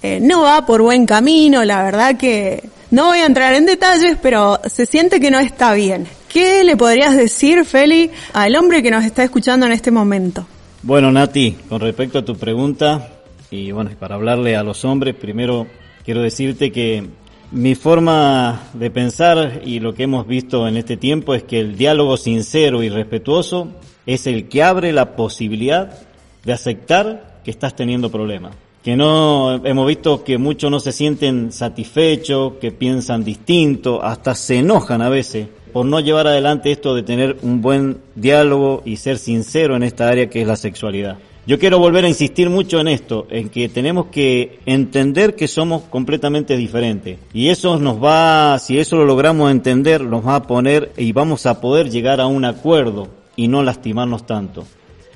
eh, 0.02 0.18
no 0.20 0.42
va 0.42 0.66
por 0.66 0.82
buen 0.82 1.06
camino, 1.06 1.64
la 1.64 1.84
verdad 1.84 2.16
que 2.16 2.68
no 2.90 3.06
voy 3.06 3.18
a 3.18 3.26
entrar 3.26 3.54
en 3.54 3.66
detalles, 3.66 4.18
pero 4.20 4.60
se 4.66 4.84
siente 4.84 5.20
que 5.20 5.30
no 5.30 5.38
está 5.38 5.74
bien. 5.74 6.08
¿Qué 6.28 6.64
le 6.64 6.76
podrías 6.76 7.16
decir, 7.16 7.64
Feli, 7.64 8.10
al 8.32 8.56
hombre 8.56 8.82
que 8.82 8.90
nos 8.90 9.04
está 9.04 9.22
escuchando 9.22 9.64
en 9.66 9.70
este 9.70 9.92
momento? 9.92 10.44
Bueno, 10.82 11.12
Nati, 11.12 11.52
con 11.68 11.80
respecto 11.80 12.18
a 12.18 12.24
tu 12.24 12.34
pregunta, 12.36 13.10
y 13.52 13.70
bueno, 13.70 13.92
para 13.96 14.16
hablarle 14.16 14.56
a 14.56 14.64
los 14.64 14.84
hombres, 14.84 15.14
primero 15.14 15.68
quiero 16.04 16.22
decirte 16.22 16.70
que 16.70 17.04
mi 17.50 17.74
forma 17.74 18.68
de 18.74 18.90
pensar 18.90 19.62
y 19.64 19.80
lo 19.80 19.94
que 19.94 20.04
hemos 20.04 20.26
visto 20.26 20.66
en 20.66 20.76
este 20.76 20.96
tiempo 20.96 21.34
es 21.34 21.44
que 21.44 21.60
el 21.60 21.76
diálogo 21.76 22.16
sincero 22.16 22.82
y 22.82 22.88
respetuoso 22.88 23.68
es 24.06 24.26
el 24.26 24.48
que 24.48 24.62
abre 24.62 24.92
la 24.92 25.16
posibilidad 25.16 25.98
de 26.44 26.52
aceptar 26.52 27.40
que 27.44 27.50
estás 27.50 27.76
teniendo 27.76 28.10
problemas. 28.10 28.54
Que 28.82 28.96
no, 28.96 29.64
hemos 29.64 29.86
visto 29.86 30.24
que 30.24 30.36
muchos 30.36 30.70
no 30.70 30.78
se 30.78 30.92
sienten 30.92 31.52
satisfechos, 31.52 32.54
que 32.60 32.70
piensan 32.70 33.24
distinto, 33.24 34.02
hasta 34.02 34.34
se 34.34 34.58
enojan 34.58 35.00
a 35.00 35.08
veces 35.08 35.48
por 35.72 35.86
no 35.86 35.98
llevar 35.98 36.28
adelante 36.28 36.70
esto 36.70 36.94
de 36.94 37.02
tener 37.02 37.36
un 37.42 37.60
buen 37.60 37.98
diálogo 38.14 38.82
y 38.84 38.96
ser 38.96 39.18
sincero 39.18 39.74
en 39.74 39.82
esta 39.82 40.08
área 40.08 40.30
que 40.30 40.40
es 40.40 40.46
la 40.46 40.54
sexualidad. 40.54 41.18
Yo 41.46 41.58
quiero 41.58 41.78
volver 41.78 42.06
a 42.06 42.08
insistir 42.08 42.48
mucho 42.48 42.80
en 42.80 42.88
esto, 42.88 43.26
en 43.28 43.50
que 43.50 43.68
tenemos 43.68 44.06
que 44.06 44.60
entender 44.64 45.36
que 45.36 45.46
somos 45.46 45.82
completamente 45.82 46.56
diferentes. 46.56 47.18
Y 47.34 47.48
eso 47.48 47.78
nos 47.78 48.02
va, 48.02 48.58
si 48.58 48.78
eso 48.78 48.96
lo 48.96 49.04
logramos 49.04 49.50
entender, 49.50 50.02
nos 50.02 50.26
va 50.26 50.36
a 50.36 50.42
poner 50.44 50.92
y 50.96 51.12
vamos 51.12 51.44
a 51.44 51.60
poder 51.60 51.90
llegar 51.90 52.22
a 52.22 52.26
un 52.26 52.46
acuerdo 52.46 53.08
y 53.36 53.48
no 53.48 53.62
lastimarnos 53.62 54.24
tanto. 54.24 54.64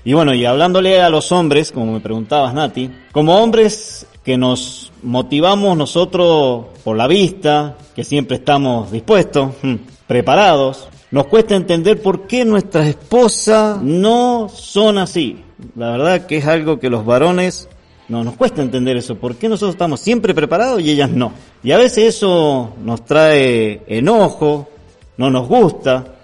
Y 0.05 0.13
bueno, 0.13 0.35
y 0.35 0.45
hablándole 0.45 1.01
a 1.01 1.09
los 1.09 1.33
hombres, 1.33 1.73
como 1.73 1.93
me 1.93 2.01
preguntabas 2.01 2.53
Nati, 2.53 2.91
como 3.11 3.39
hombres 3.39 4.07
que 4.23 4.37
nos 4.37 4.93
motivamos 5.03 5.79
nosotros 5.79 6.67
por 6.85 6.97
la 6.97 7.07
vista, 7.07 7.79
que 7.97 8.05
siempre 8.05 8.37
estamos 8.37 8.93
dispuestos, 8.93 9.53
hmm, 9.63 9.75
preparados, 10.07 10.89
nos 11.11 11.27
cuesta 11.27 11.57
entender 11.57 12.03
por 12.03 12.27
qué 12.27 12.45
nuestras 12.45 12.89
esposas 12.89 13.83
no 13.83 14.49
son 14.49 14.99
así. 14.99 15.43
La 15.75 15.91
verdad 15.91 16.27
que 16.27 16.39
es 16.39 16.47
algo 16.47 16.79
que 16.79 16.91
los 16.91 17.05
varones 17.05 17.69
no 18.09 18.25
nos 18.25 18.35
cuesta 18.37 18.63
entender 18.63 18.97
eso. 18.97 19.17
¿Por 19.17 19.37
qué 19.37 19.49
nosotros 19.49 19.75
estamos 19.75 20.01
siempre 20.01 20.35
preparados 20.35 20.81
y 20.83 20.91
ellas 20.91 21.11
no? 21.11 21.33
Y 21.63 21.73
a 21.73 21.79
veces 21.79 22.17
eso 22.17 22.75
nos 22.83 23.05
trae 23.05 23.83
enojo, 23.87 24.69
no 25.17 25.31
nos 25.31 25.49
gusta. 25.49 26.15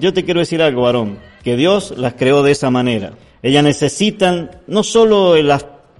Yo 0.00 0.12
te 0.12 0.24
quiero 0.24 0.40
decir 0.40 0.62
algo, 0.62 0.82
varón, 0.82 1.18
que 1.42 1.56
Dios 1.56 1.94
las 1.96 2.14
creó 2.14 2.42
de 2.42 2.52
esa 2.52 2.70
manera. 2.70 3.12
Ellas 3.42 3.62
necesitan 3.62 4.50
no 4.66 4.82
solo 4.82 5.36
el, 5.36 5.52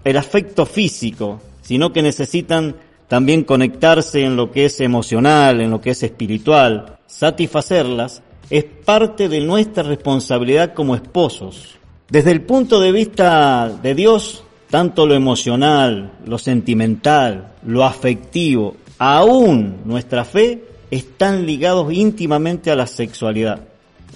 el 0.05 0.17
afecto 0.17 0.67
físico, 0.67 1.41
sino 1.63 1.93
que 1.93 2.03
necesitan 2.03 2.77
también 3.09 3.45
conectarse 3.45 4.25
en 4.25 4.37
lo 4.37 4.51
que 4.51 4.65
es 4.67 4.81
emocional, 4.81 5.61
en 5.61 5.71
lo 5.71 5.81
que 5.81 5.91
es 5.91 6.03
espiritual. 6.03 6.94
Satisfacerlas 7.07 8.23
es 8.51 8.65
parte 8.65 9.29
de 9.29 9.41
nuestra 9.41 9.83
responsabilidad 9.83 10.75
como 10.75 10.95
esposos. 10.95 11.77
Desde 12.09 12.31
el 12.31 12.43
punto 12.43 12.81
de 12.81 12.93
vista 12.93 13.69
de 13.83 13.95
Dios, 13.95 14.45
tanto 14.71 15.07
lo 15.07 15.15
emocional, 15.15 16.13
lo 16.27 16.39
sentimental, 16.39 17.53
lo 17.67 17.85
afectivo, 17.85 18.77
aún 18.99 19.79
nuestra 19.85 20.25
fe, 20.25 20.65
están 20.91 21.47
ligados 21.47 21.93
íntimamente 21.93 22.71
a 22.71 22.77
la 22.77 22.87
sexualidad 22.87 23.61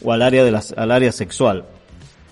o 0.02 0.12
al 0.12 0.22
área, 0.22 0.44
de 0.44 0.60
al 0.76 0.90
área 0.90 1.12
sexual. 1.12 1.64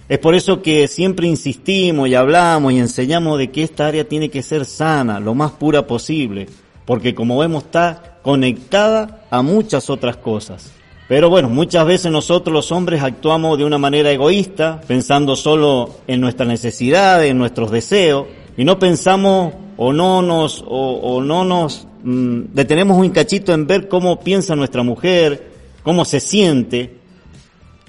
Es 0.08 0.18
por 0.18 0.36
eso 0.36 0.62
que 0.62 0.86
siempre 0.86 1.26
insistimos 1.26 2.08
y 2.08 2.14
hablamos 2.14 2.72
y 2.72 2.78
enseñamos 2.78 3.38
de 3.38 3.50
que 3.50 3.64
esta 3.64 3.88
área 3.88 4.04
tiene 4.04 4.28
que 4.28 4.42
ser 4.42 4.64
sana, 4.64 5.18
lo 5.18 5.34
más 5.34 5.52
pura 5.52 5.86
posible, 5.86 6.46
porque 6.84 7.14
como 7.14 7.38
vemos 7.38 7.64
está 7.64 8.15
conectada 8.26 9.20
a 9.30 9.40
muchas 9.40 9.88
otras 9.88 10.16
cosas. 10.16 10.72
Pero 11.06 11.30
bueno, 11.30 11.48
muchas 11.48 11.86
veces 11.86 12.10
nosotros 12.10 12.52
los 12.52 12.72
hombres 12.72 13.00
actuamos 13.00 13.56
de 13.56 13.64
una 13.64 13.78
manera 13.78 14.10
egoísta, 14.10 14.80
pensando 14.84 15.36
solo 15.36 15.90
en 16.08 16.20
nuestras 16.22 16.48
necesidades, 16.48 17.30
en 17.30 17.38
nuestros 17.38 17.70
deseos, 17.70 18.26
y 18.56 18.64
no 18.64 18.80
pensamos 18.80 19.54
o 19.76 19.92
no 19.92 20.22
nos, 20.22 20.64
o, 20.66 21.22
no 21.22 21.44
nos 21.44 21.86
mm, 22.02 22.46
detenemos 22.52 22.98
un 22.98 23.10
cachito 23.10 23.54
en 23.54 23.68
ver 23.68 23.86
cómo 23.86 24.18
piensa 24.18 24.56
nuestra 24.56 24.82
mujer, 24.82 25.52
cómo 25.84 26.04
se 26.04 26.18
siente. 26.18 26.96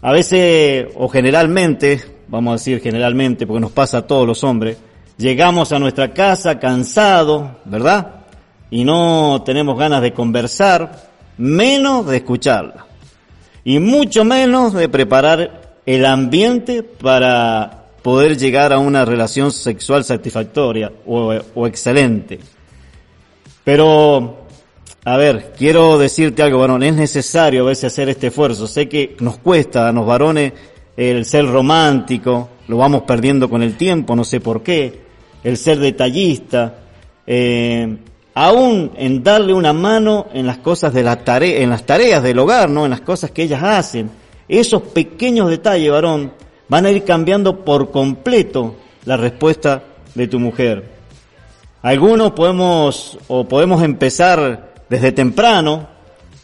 A 0.04 0.12
veces, 0.12 0.86
o 0.98 1.10
generalmente, 1.10 2.00
vamos 2.28 2.52
a 2.52 2.56
decir 2.58 2.80
generalmente, 2.80 3.48
porque 3.48 3.62
nos 3.62 3.72
pasa 3.72 3.98
a 3.98 4.02
todos 4.06 4.28
los 4.28 4.44
hombres, 4.44 4.78
llegamos 5.18 5.72
a 5.72 5.80
nuestra 5.80 6.14
casa 6.14 6.60
cansados, 6.60 7.44
¿verdad? 7.66 8.17
Y 8.70 8.84
no 8.84 9.44
tenemos 9.46 9.78
ganas 9.78 10.02
de 10.02 10.14
conversar, 10.14 11.10
menos 11.38 12.06
de 12.08 12.18
escucharla 12.18 12.88
y 13.68 13.80
mucho 13.80 14.24
menos 14.24 14.74
de 14.74 14.88
preparar 14.88 15.80
el 15.86 16.06
ambiente 16.06 16.84
para 16.84 17.88
poder 18.02 18.38
llegar 18.38 18.72
a 18.72 18.80
una 18.80 19.04
relación 19.04 19.52
sexual 19.52 20.06
satisfactoria 20.06 20.90
o, 21.06 21.68
excelente. 21.68 22.40
Pero, 23.66 24.46
a 25.04 25.18
ver, 25.18 25.52
quiero 25.58 25.98
decirte 25.98 26.44
algo, 26.44 26.60
varón, 26.60 26.84
es 26.84 26.96
necesario 26.96 27.64
a 27.64 27.68
veces 27.68 27.92
hacer 27.92 28.08
este 28.08 28.28
esfuerzo. 28.28 28.68
Sé 28.68 28.88
que 28.88 29.18
nos 29.20 29.38
cuesta 29.40 29.90
a 29.90 29.92
los 29.92 30.06
varones 30.06 30.54
el 30.96 31.26
ser 31.26 31.46
romántico, 31.46 32.48
lo 32.70 32.78
vamos 32.78 33.02
perdiendo 33.02 33.50
con 33.50 33.62
el 33.64 33.76
tiempo, 33.76 34.16
no 34.16 34.24
sé 34.24 34.40
por 34.40 34.64
qué, 34.64 35.02
el 35.44 35.58
ser 35.58 35.80
detallista, 35.80 36.80
eh, 37.28 37.98
aún 38.38 38.92
en 38.98 39.24
darle 39.24 39.52
una 39.52 39.74
mano 39.74 40.28
en 40.32 40.46
las 40.46 40.60
cosas 40.60 40.94
de 40.94 41.02
la 41.02 41.24
tarea, 41.24 41.60
en 41.60 41.72
las 41.72 41.88
tareas 41.88 42.22
del 42.22 42.38
hogar, 42.38 42.70
¿no? 42.70 42.86
En 42.86 42.92
las 42.92 43.02
cosas 43.02 43.32
que 43.32 43.42
ellas 43.42 43.64
hacen. 43.64 44.12
Esos 44.48 44.84
pequeños 44.84 45.50
detalles, 45.50 45.92
varón, 45.92 46.32
van 46.70 46.86
a 46.86 46.92
ir 46.92 47.04
cambiando 47.04 47.66
por 47.66 47.90
completo 47.90 48.76
la 49.06 49.18
respuesta 49.18 49.82
de 50.14 50.28
tu 50.28 50.40
mujer. 50.40 50.84
Algunos 51.82 52.34
podemos, 52.34 53.18
o 53.28 53.48
podemos 53.48 53.82
empezar 53.82 54.72
desde 54.88 55.12
temprano, 55.12 55.88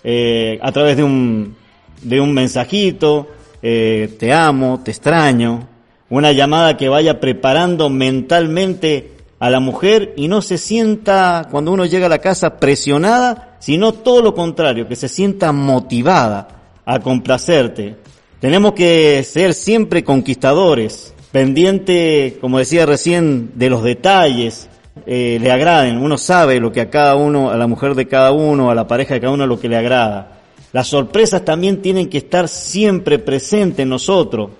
eh, 0.04 0.58
a 0.64 0.72
través 0.72 0.98
de 0.98 1.04
un, 1.04 1.56
de 2.02 2.20
un 2.20 2.34
mensajito, 2.34 3.28
eh, 3.62 4.16
te 4.18 4.34
amo, 4.34 4.82
te 4.84 4.90
extraño, 4.90 5.68
una 6.10 6.32
llamada 6.32 6.76
que 6.76 6.90
vaya 6.90 7.20
preparando 7.20 7.92
mentalmente 7.92 9.13
a 9.44 9.50
la 9.50 9.60
mujer 9.60 10.14
y 10.16 10.30
no 10.30 10.42
se 10.42 10.58
sienta 10.58 11.50
cuando 11.52 11.74
uno 11.74 11.86
llega 11.86 12.06
a 12.06 12.10
la 12.10 12.20
casa 12.20 12.62
presionada, 12.62 13.58
sino 13.60 13.92
todo 13.92 14.22
lo 14.22 14.34
contrario, 14.34 14.88
que 14.88 14.96
se 14.96 15.10
sienta 15.10 15.52
motivada 15.52 16.48
a 16.86 17.00
complacerte. 17.02 17.98
Tenemos 18.40 18.72
que 18.72 19.22
ser 19.26 19.54
siempre 19.54 20.06
conquistadores, 20.06 21.14
pendiente, 21.34 22.38
como 22.40 22.58
decía 22.58 22.86
recién, 22.86 23.52
de 23.56 23.70
los 23.70 23.84
detalles, 23.84 24.70
eh, 25.06 25.40
le 25.42 25.52
agraden. 25.52 25.98
Uno 25.98 26.18
sabe 26.18 26.62
lo 26.62 26.72
que 26.72 26.80
a 26.80 26.90
cada 26.90 27.18
uno, 27.18 27.52
a 27.52 27.58
la 27.58 27.68
mujer 27.68 27.96
de 27.96 28.08
cada 28.08 28.32
uno, 28.32 28.72
a 28.72 28.76
la 28.76 28.88
pareja 28.88 29.16
de 29.16 29.20
cada 29.20 29.34
uno, 29.34 29.46
lo 29.46 29.60
que 29.60 29.68
le 29.68 29.76
agrada. 29.76 30.40
Las 30.72 30.88
sorpresas 30.88 31.44
también 31.44 31.82
tienen 31.82 32.08
que 32.08 32.20
estar 32.20 32.48
siempre 32.48 33.20
presentes 33.20 33.80
en 33.80 33.90
nosotros. 33.90 34.52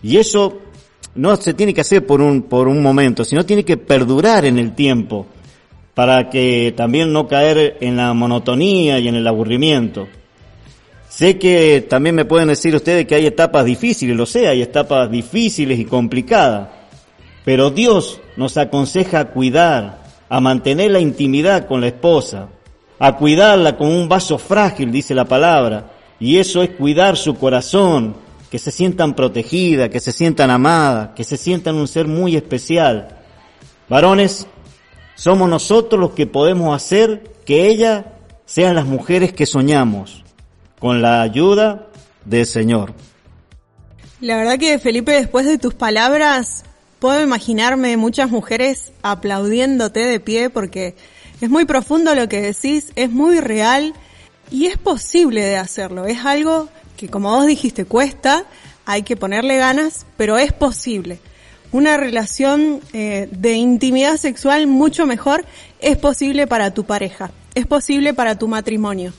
Y 0.00 0.18
eso 0.18 0.60
no 1.18 1.34
se 1.34 1.52
tiene 1.52 1.74
que 1.74 1.80
hacer 1.80 2.06
por 2.06 2.20
un, 2.20 2.42
por 2.42 2.68
un 2.68 2.80
momento, 2.80 3.24
sino 3.24 3.44
tiene 3.44 3.64
que 3.64 3.76
perdurar 3.76 4.44
en 4.44 4.56
el 4.56 4.74
tiempo 4.74 5.26
para 5.92 6.30
que 6.30 6.72
también 6.76 7.12
no 7.12 7.26
caer 7.26 7.76
en 7.80 7.96
la 7.96 8.14
monotonía 8.14 9.00
y 9.00 9.08
en 9.08 9.16
el 9.16 9.26
aburrimiento. 9.26 10.06
Sé 11.08 11.36
que 11.36 11.84
también 11.88 12.14
me 12.14 12.24
pueden 12.24 12.46
decir 12.46 12.72
ustedes 12.76 13.04
que 13.04 13.16
hay 13.16 13.26
etapas 13.26 13.64
difíciles, 13.64 14.16
lo 14.16 14.26
sé, 14.26 14.46
hay 14.46 14.62
etapas 14.62 15.10
difíciles 15.10 15.80
y 15.80 15.86
complicadas, 15.86 16.68
pero 17.44 17.70
Dios 17.70 18.20
nos 18.36 18.56
aconseja 18.56 19.18
a 19.18 19.30
cuidar, 19.30 20.02
a 20.28 20.40
mantener 20.40 20.92
la 20.92 21.00
intimidad 21.00 21.66
con 21.66 21.80
la 21.80 21.88
esposa, 21.88 22.48
a 23.00 23.16
cuidarla 23.16 23.76
como 23.76 23.90
un 23.90 24.08
vaso 24.08 24.38
frágil, 24.38 24.92
dice 24.92 25.16
la 25.16 25.24
palabra, 25.24 25.90
y 26.20 26.36
eso 26.36 26.62
es 26.62 26.70
cuidar 26.70 27.16
su 27.16 27.34
corazón, 27.34 28.27
que 28.50 28.58
se 28.58 28.70
sientan 28.70 29.14
protegidas, 29.14 29.90
que 29.90 30.00
se 30.00 30.12
sientan 30.12 30.50
amadas, 30.50 31.10
que 31.14 31.24
se 31.24 31.36
sientan 31.36 31.76
un 31.76 31.88
ser 31.88 32.06
muy 32.06 32.36
especial. 32.36 33.08
Varones, 33.88 34.46
somos 35.14 35.48
nosotros 35.48 36.00
los 36.00 36.12
que 36.12 36.26
podemos 36.26 36.74
hacer 36.74 37.34
que 37.44 37.68
ellas 37.68 38.04
sean 38.46 38.74
las 38.74 38.86
mujeres 38.86 39.32
que 39.32 39.46
soñamos, 39.46 40.24
con 40.78 41.02
la 41.02 41.22
ayuda 41.22 41.88
del 42.24 42.46
Señor. 42.46 42.94
La 44.20 44.36
verdad 44.36 44.58
que 44.58 44.78
Felipe, 44.78 45.12
después 45.12 45.46
de 45.46 45.58
tus 45.58 45.74
palabras, 45.74 46.64
puedo 46.98 47.22
imaginarme 47.22 47.96
muchas 47.96 48.30
mujeres 48.30 48.92
aplaudiéndote 49.02 50.00
de 50.00 50.20
pie 50.20 50.50
porque 50.50 50.96
es 51.40 51.50
muy 51.50 51.66
profundo 51.66 52.14
lo 52.14 52.28
que 52.28 52.40
decís, 52.40 52.92
es 52.96 53.10
muy 53.10 53.40
real 53.40 53.94
y 54.50 54.66
es 54.66 54.76
posible 54.78 55.42
de 55.42 55.56
hacerlo. 55.56 56.06
Es 56.06 56.24
algo 56.24 56.68
que 56.98 57.08
como 57.08 57.30
vos 57.30 57.46
dijiste 57.46 57.84
cuesta, 57.86 58.44
hay 58.84 59.02
que 59.02 59.16
ponerle 59.16 59.56
ganas, 59.56 60.04
pero 60.16 60.36
es 60.36 60.52
posible. 60.52 61.20
Una 61.70 61.96
relación 61.96 62.80
eh, 62.92 63.28
de 63.30 63.52
intimidad 63.52 64.16
sexual 64.16 64.66
mucho 64.66 65.06
mejor 65.06 65.44
es 65.80 65.96
posible 65.96 66.46
para 66.46 66.74
tu 66.74 66.84
pareja, 66.84 67.30
es 67.54 67.66
posible 67.66 68.14
para 68.14 68.36
tu 68.36 68.48
matrimonio. 68.48 69.12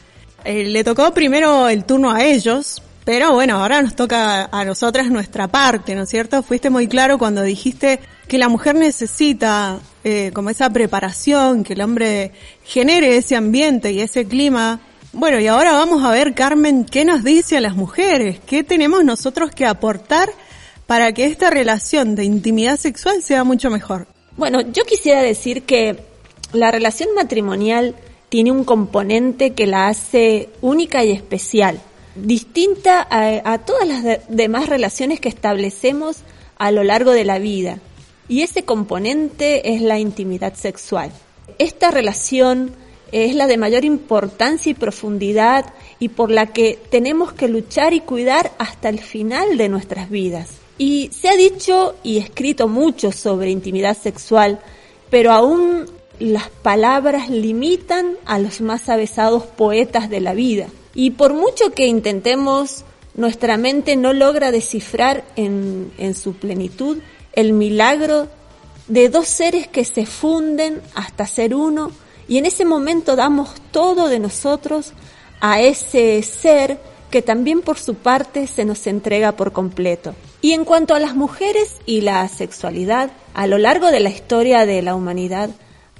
Eh, 0.43 0.65
le 0.65 0.83
tocó 0.83 1.13
primero 1.13 1.69
el 1.69 1.85
turno 1.85 2.11
a 2.11 2.23
ellos, 2.23 2.81
pero 3.05 3.33
bueno, 3.33 3.57
ahora 3.57 3.81
nos 3.81 3.95
toca 3.95 4.49
a 4.51 4.65
nosotras 4.65 5.09
nuestra 5.09 5.47
parte, 5.47 5.95
¿no 5.95 6.03
es 6.03 6.09
cierto? 6.09 6.43
Fuiste 6.43 6.69
muy 6.69 6.87
claro 6.87 7.17
cuando 7.17 7.43
dijiste 7.43 7.99
que 8.27 8.37
la 8.37 8.49
mujer 8.49 8.75
necesita 8.75 9.79
eh, 10.03 10.31
como 10.33 10.49
esa 10.49 10.69
preparación, 10.69 11.63
que 11.63 11.73
el 11.73 11.81
hombre 11.81 12.33
genere 12.63 13.15
ese 13.15 13.35
ambiente 13.35 13.91
y 13.91 14.01
ese 14.01 14.25
clima 14.25 14.81
bueno, 15.11 15.39
y 15.39 15.47
ahora 15.47 15.73
vamos 15.73 16.03
a 16.03 16.11
ver, 16.11 16.35
Carmen, 16.35 16.85
qué 16.85 17.05
nos 17.05 17.23
dice 17.23 17.57
a 17.57 17.61
las 17.61 17.75
mujeres, 17.75 18.39
qué 18.45 18.63
tenemos 18.63 19.03
nosotros 19.03 19.51
que 19.51 19.65
aportar 19.65 20.29
para 20.85 21.13
que 21.13 21.25
esta 21.25 21.49
relación 21.49 22.15
de 22.15 22.25
intimidad 22.25 22.79
sexual 22.79 23.21
sea 23.23 23.43
mucho 23.43 23.69
mejor. 23.69 24.07
Bueno, 24.37 24.61
yo 24.61 24.85
quisiera 24.85 25.21
decir 25.21 25.63
que 25.63 25.99
la 26.53 26.71
relación 26.71 27.09
matrimonial 27.15 27.95
tiene 28.29 28.51
un 28.51 28.63
componente 28.63 29.53
que 29.53 29.67
la 29.67 29.87
hace 29.87 30.49
única 30.61 31.03
y 31.03 31.11
especial, 31.11 31.79
distinta 32.15 33.07
a, 33.09 33.57
todas 33.59 33.87
las 33.87 34.19
demás 34.29 34.69
relaciones 34.69 35.19
que 35.19 35.29
establecemos 35.29 36.17
a 36.57 36.71
lo 36.71 36.83
largo 36.83 37.11
de 37.11 37.25
la 37.25 37.39
vida. 37.39 37.79
Y 38.27 38.43
ese 38.43 38.63
componente 38.63 39.73
es 39.73 39.81
la 39.81 39.97
intimidad 39.97 40.53
sexual. 40.53 41.11
Esta 41.57 41.89
relación 41.89 42.75
es 43.11 43.35
la 43.35 43.47
de 43.47 43.57
mayor 43.57 43.85
importancia 43.85 44.71
y 44.71 44.75
profundidad 44.75 45.73
y 45.99 46.09
por 46.09 46.31
la 46.31 46.47
que 46.47 46.79
tenemos 46.89 47.33
que 47.33 47.47
luchar 47.47 47.93
y 47.93 48.01
cuidar 48.01 48.51
hasta 48.57 48.89
el 48.89 48.99
final 48.99 49.57
de 49.57 49.69
nuestras 49.69 50.09
vidas. 50.09 50.49
Y 50.77 51.09
se 51.11 51.29
ha 51.29 51.35
dicho 51.35 51.95
y 52.03 52.17
escrito 52.17 52.67
mucho 52.67 53.11
sobre 53.11 53.51
intimidad 53.51 53.97
sexual, 53.97 54.59
pero 55.09 55.31
aún 55.31 55.85
las 56.19 56.49
palabras 56.49 57.29
limitan 57.29 58.17
a 58.25 58.39
los 58.39 58.61
más 58.61 58.89
avesados 58.89 59.43
poetas 59.43 60.09
de 60.09 60.21
la 60.21 60.33
vida. 60.33 60.67
Y 60.93 61.11
por 61.11 61.33
mucho 61.33 61.71
que 61.71 61.87
intentemos, 61.87 62.85
nuestra 63.15 63.57
mente 63.57 63.95
no 63.95 64.13
logra 64.13 64.51
descifrar 64.51 65.25
en, 65.35 65.91
en 65.97 66.13
su 66.13 66.33
plenitud 66.33 66.99
el 67.33 67.53
milagro 67.53 68.27
de 68.87 69.09
dos 69.09 69.27
seres 69.27 69.67
que 69.67 69.85
se 69.85 70.05
funden 70.05 70.81
hasta 70.95 71.27
ser 71.27 71.53
uno 71.53 71.91
y 72.29 72.37
en 72.37 72.45
ese 72.45 72.63
momento 72.63 73.15
damos 73.15 73.49
todo 73.71 74.07
de 74.07 74.19
nosotros 74.19 74.93
a 75.41 75.59
ese 75.61 76.21
ser 76.21 76.79
que 77.09 77.23
también 77.23 77.61
por 77.61 77.79
su 77.79 77.95
parte 77.95 78.45
se 78.45 78.65
nos 78.65 78.85
entrega 78.85 79.31
por 79.31 79.51
completo. 79.51 80.13
Y 80.41 80.53
en 80.53 80.63
cuanto 80.63 80.93
a 80.93 80.99
las 80.99 81.15
mujeres 81.15 81.77
y 81.87 82.01
la 82.01 82.27
sexualidad, 82.27 83.09
a 83.33 83.47
lo 83.47 83.57
largo 83.57 83.87
de 83.87 83.99
la 83.99 84.11
historia 84.11 84.67
de 84.67 84.83
la 84.83 84.93
humanidad, 84.93 85.49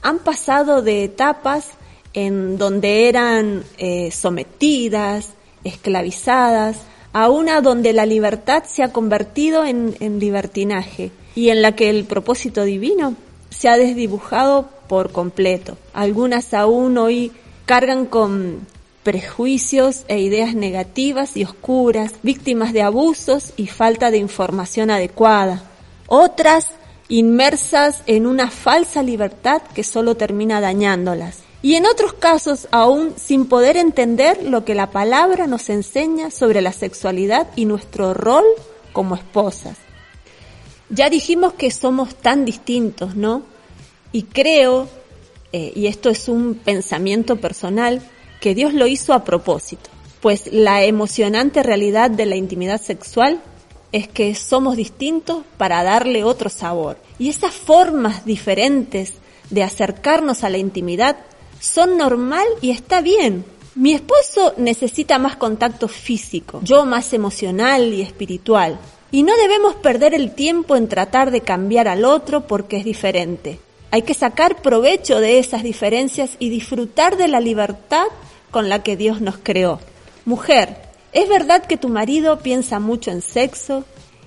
han 0.03 0.19
pasado 0.19 0.83
de 0.83 1.03
etapas 1.03 1.65
en 2.13 2.59
donde 2.59 3.09
eran 3.09 3.63
eh, 3.79 4.11
sometidas, 4.11 5.29
esclavizadas, 5.63 6.77
a 7.11 7.29
una 7.29 7.61
donde 7.61 7.91
la 7.91 8.05
libertad 8.05 8.63
se 8.65 8.83
ha 8.83 8.93
convertido 8.93 9.65
en 9.65 10.19
libertinaje 10.19 11.11
y 11.33 11.49
en 11.49 11.63
la 11.63 11.75
que 11.75 11.89
el 11.89 12.05
propósito 12.05 12.63
divino 12.63 13.15
se 13.49 13.67
ha 13.67 13.77
desdibujado 13.77 14.69
por 14.89 15.13
completo. 15.13 15.77
Algunas 15.93 16.53
aún 16.53 16.97
hoy 16.97 17.31
cargan 17.65 18.05
con 18.05 18.67
prejuicios 19.03 20.03
e 20.09 20.19
ideas 20.19 20.55
negativas 20.55 21.37
y 21.37 21.45
oscuras, 21.45 22.13
víctimas 22.23 22.73
de 22.73 22.81
abusos 22.81 23.53
y 23.55 23.67
falta 23.67 24.11
de 24.11 24.17
información 24.17 24.91
adecuada. 24.91 25.63
Otras 26.07 26.71
inmersas 27.07 28.03
en 28.07 28.27
una 28.27 28.51
falsa 28.51 29.01
libertad 29.01 29.61
que 29.73 29.85
solo 29.85 30.15
termina 30.15 30.59
dañándolas. 30.59 31.37
Y 31.61 31.75
en 31.75 31.85
otros 31.85 32.13
casos 32.13 32.67
aún 32.71 33.13
sin 33.17 33.45
poder 33.45 33.77
entender 33.77 34.43
lo 34.43 34.65
que 34.65 34.75
la 34.75 34.91
palabra 34.91 35.45
nos 35.45 35.69
enseña 35.69 36.31
sobre 36.31 36.61
la 36.61 36.71
sexualidad 36.71 37.47
y 37.55 37.65
nuestro 37.65 38.13
rol 38.13 38.45
como 38.93 39.15
esposas. 39.15 39.77
Ya 40.89 41.09
dijimos 41.09 41.53
que 41.53 41.69
somos 41.69 42.15
tan 42.15 42.45
distintos, 42.45 43.15
¿no? 43.15 43.43
Y 44.11 44.23
creo, 44.23 44.87
eh, 45.51 45.71
y 45.75 45.87
esto 45.87 46.09
es 46.09 46.27
un 46.27 46.55
pensamiento 46.55 47.35
personal, 47.37 48.01
que 48.41 48.55
Dios 48.55 48.73
lo 48.73 48.87
hizo 48.87 49.13
a 49.13 49.23
propósito, 49.23 49.89
pues 50.21 50.51
la 50.51 50.83
emocionante 50.83 51.63
realidad 51.63 52.09
de 52.09 52.25
la 52.25 52.35
intimidad 52.35 52.81
sexual 52.81 53.41
es 53.91 54.07
que 54.07 54.35
somos 54.35 54.75
distintos 54.75 55.43
para 55.57 55.83
darle 55.83 56.23
otro 56.23 56.49
sabor. 56.49 56.97
Y 57.17 57.29
esas 57.29 57.53
formas 57.53 58.25
diferentes 58.25 59.13
de 59.49 59.63
acercarnos 59.63 60.43
a 60.43 60.49
la 60.49 60.57
intimidad 60.57 61.17
son 61.59 61.97
normal 61.97 62.45
y 62.61 62.71
está 62.71 63.01
bien. 63.01 63.43
Mi 63.75 63.93
esposo 63.93 64.53
necesita 64.57 65.19
más 65.19 65.37
contacto 65.37 65.87
físico, 65.87 66.59
yo 66.63 66.85
más 66.85 67.13
emocional 67.13 67.93
y 67.93 68.01
espiritual. 68.01 68.79
Y 69.11 69.23
no 69.23 69.35
debemos 69.37 69.75
perder 69.75 70.13
el 70.13 70.35
tiempo 70.35 70.75
en 70.75 70.87
tratar 70.87 71.31
de 71.31 71.41
cambiar 71.41 71.87
al 71.87 72.05
otro 72.05 72.45
porque 72.45 72.77
es 72.77 72.85
diferente. 72.85 73.59
Hay 73.91 74.03
que 74.03 74.13
sacar 74.13 74.61
provecho 74.61 75.19
de 75.19 75.39
esas 75.39 75.63
diferencias 75.63 76.35
y 76.39 76.49
disfrutar 76.49 77.17
de 77.17 77.27
la 77.27 77.39
libertad 77.39 78.05
con 78.51 78.69
la 78.69 78.83
que 78.83 78.95
Dios 78.95 79.21
nos 79.21 79.37
creó. 79.37 79.79
Mujer, 80.25 80.77
es 81.11 81.27
verdad 81.27 81.65
que 81.65 81.77
tu 81.77 81.89
marido 81.89 82.39
piensa 82.39 82.79
mucho 82.79 83.09
en 83.09 83.21
sexo 83.21 83.83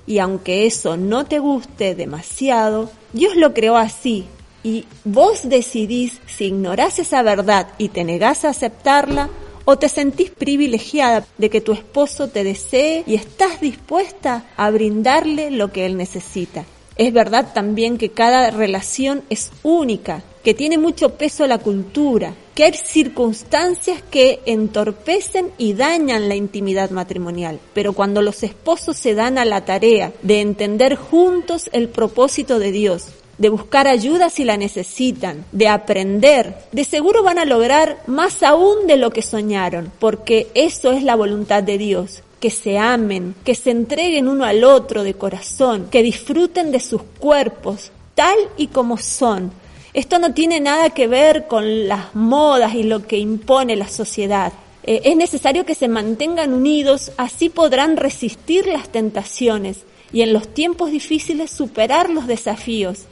y 0.07 0.18
aunque 0.18 0.66
eso 0.66 0.96
no 0.96 1.27
te 1.27 1.38
guste 1.38 1.94
demasiado, 1.94 2.90
Dios 3.12 3.37
lo 3.37 3.55
creó 3.55 3.77
así 3.77 4.27
y 4.64 4.87
vos 5.05 5.48
decidís 5.48 6.20
si 6.27 6.46
ignorás 6.46 6.98
esa 6.98 7.22
verdad 7.22 7.68
y 7.79 7.88
te 7.88 8.03
negás 8.03 8.44
a 8.44 8.51
aceptarla 8.51 9.31
o 9.64 9.79
te 9.79 9.88
sentís 9.88 10.31
privilegiada 10.31 11.25
de 11.38 11.51
que 11.51 11.61
tu 11.61 11.72
esposo 11.72 12.29
te 12.29 12.42
desee 12.42 13.05
y 13.07 13.14
estás 13.14 13.61
dispuesta 13.61 14.44
a 14.57 14.70
brindarle 14.70 15.53
lo 15.53 15.70
que 15.70 15.87
él 15.87 15.96
necesita. 15.96 16.64
Es 16.96 17.12
verdad 17.12 17.52
también 17.55 17.96
que 17.96 18.11
cada 18.11 18.50
relación 18.50 19.22
es 19.31 19.50
única, 19.62 20.22
que 20.44 20.55
tiene 20.55 20.76
mucho 20.76 21.11
peso 21.11 21.46
la 21.46 21.59
cultura, 21.59 22.35
que 22.55 22.64
hay 22.64 22.74
circunstancias 22.74 24.02
que 24.11 24.40
entorpecen 24.44 25.52
y 25.57 25.72
dañan 25.72 26.28
la 26.28 26.35
intimidad 26.35 26.90
matrimonial. 26.90 27.61
Pero 27.72 27.92
cuando 27.92 28.20
los 28.20 28.42
esposos 28.42 28.96
se 28.96 29.14
dan 29.14 29.38
a 29.38 29.44
la 29.44 29.64
tarea 29.64 30.12
de 30.22 30.40
entender 30.40 30.96
juntos 30.96 31.70
el 31.72 31.88
propósito 31.88 32.59
de 32.59 32.72
Dios, 32.72 33.09
de 33.38 33.48
buscar 33.48 33.88
ayuda 33.88 34.28
si 34.28 34.44
la 34.44 34.57
necesitan, 34.57 35.44
de 35.52 35.68
aprender, 35.68 36.57
de 36.72 36.85
seguro 36.85 37.22
van 37.22 37.38
a 37.38 37.44
lograr 37.44 38.02
más 38.07 38.42
aún 38.42 38.87
de 38.87 38.96
lo 38.96 39.11
que 39.11 39.22
soñaron, 39.22 39.90
porque 39.98 40.48
eso 40.55 40.92
es 40.92 41.02
la 41.02 41.16
voluntad 41.16 41.62
de 41.62 41.78
Dios, 41.78 42.22
que 42.42 42.50
se 42.50 42.76
amen, 42.76 43.37
que 43.44 43.55
se 43.55 43.70
entreguen 43.70 44.26
uno 44.26 44.44
al 44.44 44.64
otro 44.64 45.05
de 45.05 45.14
corazón, 45.14 45.87
que 45.92 46.02
disfruten 46.02 46.72
de 46.72 46.81
sus 46.81 47.00
cuerpos 47.20 47.92
tal 48.16 48.37
y 48.57 48.66
como 48.66 48.98
son, 48.98 49.52
Esto 49.94 50.18
no 50.18 50.33
tiene 50.33 50.59
nada 50.59 50.90
que 50.90 51.07
ver 51.07 51.46
con 51.46 51.87
las 51.87 52.14
modas 52.14 52.74
y 52.74 52.83
lo 52.83 53.07
que 53.07 53.18
impone 53.18 53.76
la 53.76 53.88
sociedad. 53.88 54.52
Eh, 54.85 55.02
es 55.05 55.16
necesario 55.16 55.66
que 55.66 55.74
se 55.74 55.87
mantengan 55.87 56.55
unidos, 56.55 57.12
así 57.18 57.48
podrán 57.50 57.96
resistir 57.96 58.66
las 58.66 58.88
tentaciones 58.88 59.85
y 60.11 60.22
en 60.22 60.33
los 60.33 60.48
tiempos 60.48 60.90
difíciles 60.90 61.50
superar 61.50 62.11
los 62.11 62.26
desafíos, 62.26 63.02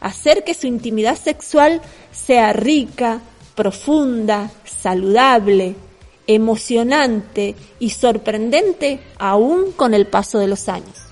hacer 0.00 0.44
que 0.44 0.54
su 0.54 0.66
intimidad 0.66 1.16
sexual 1.16 1.80
sea 2.12 2.52
rica, 2.52 3.20
profunda, 3.54 4.50
saludable, 4.64 5.76
emocionante 6.26 7.54
y 7.78 7.90
sorprendente 7.90 9.00
aún 9.18 9.72
con 9.72 9.94
el 9.94 10.06
paso 10.06 10.38
de 10.38 10.48
los 10.48 10.68
años. 10.68 11.04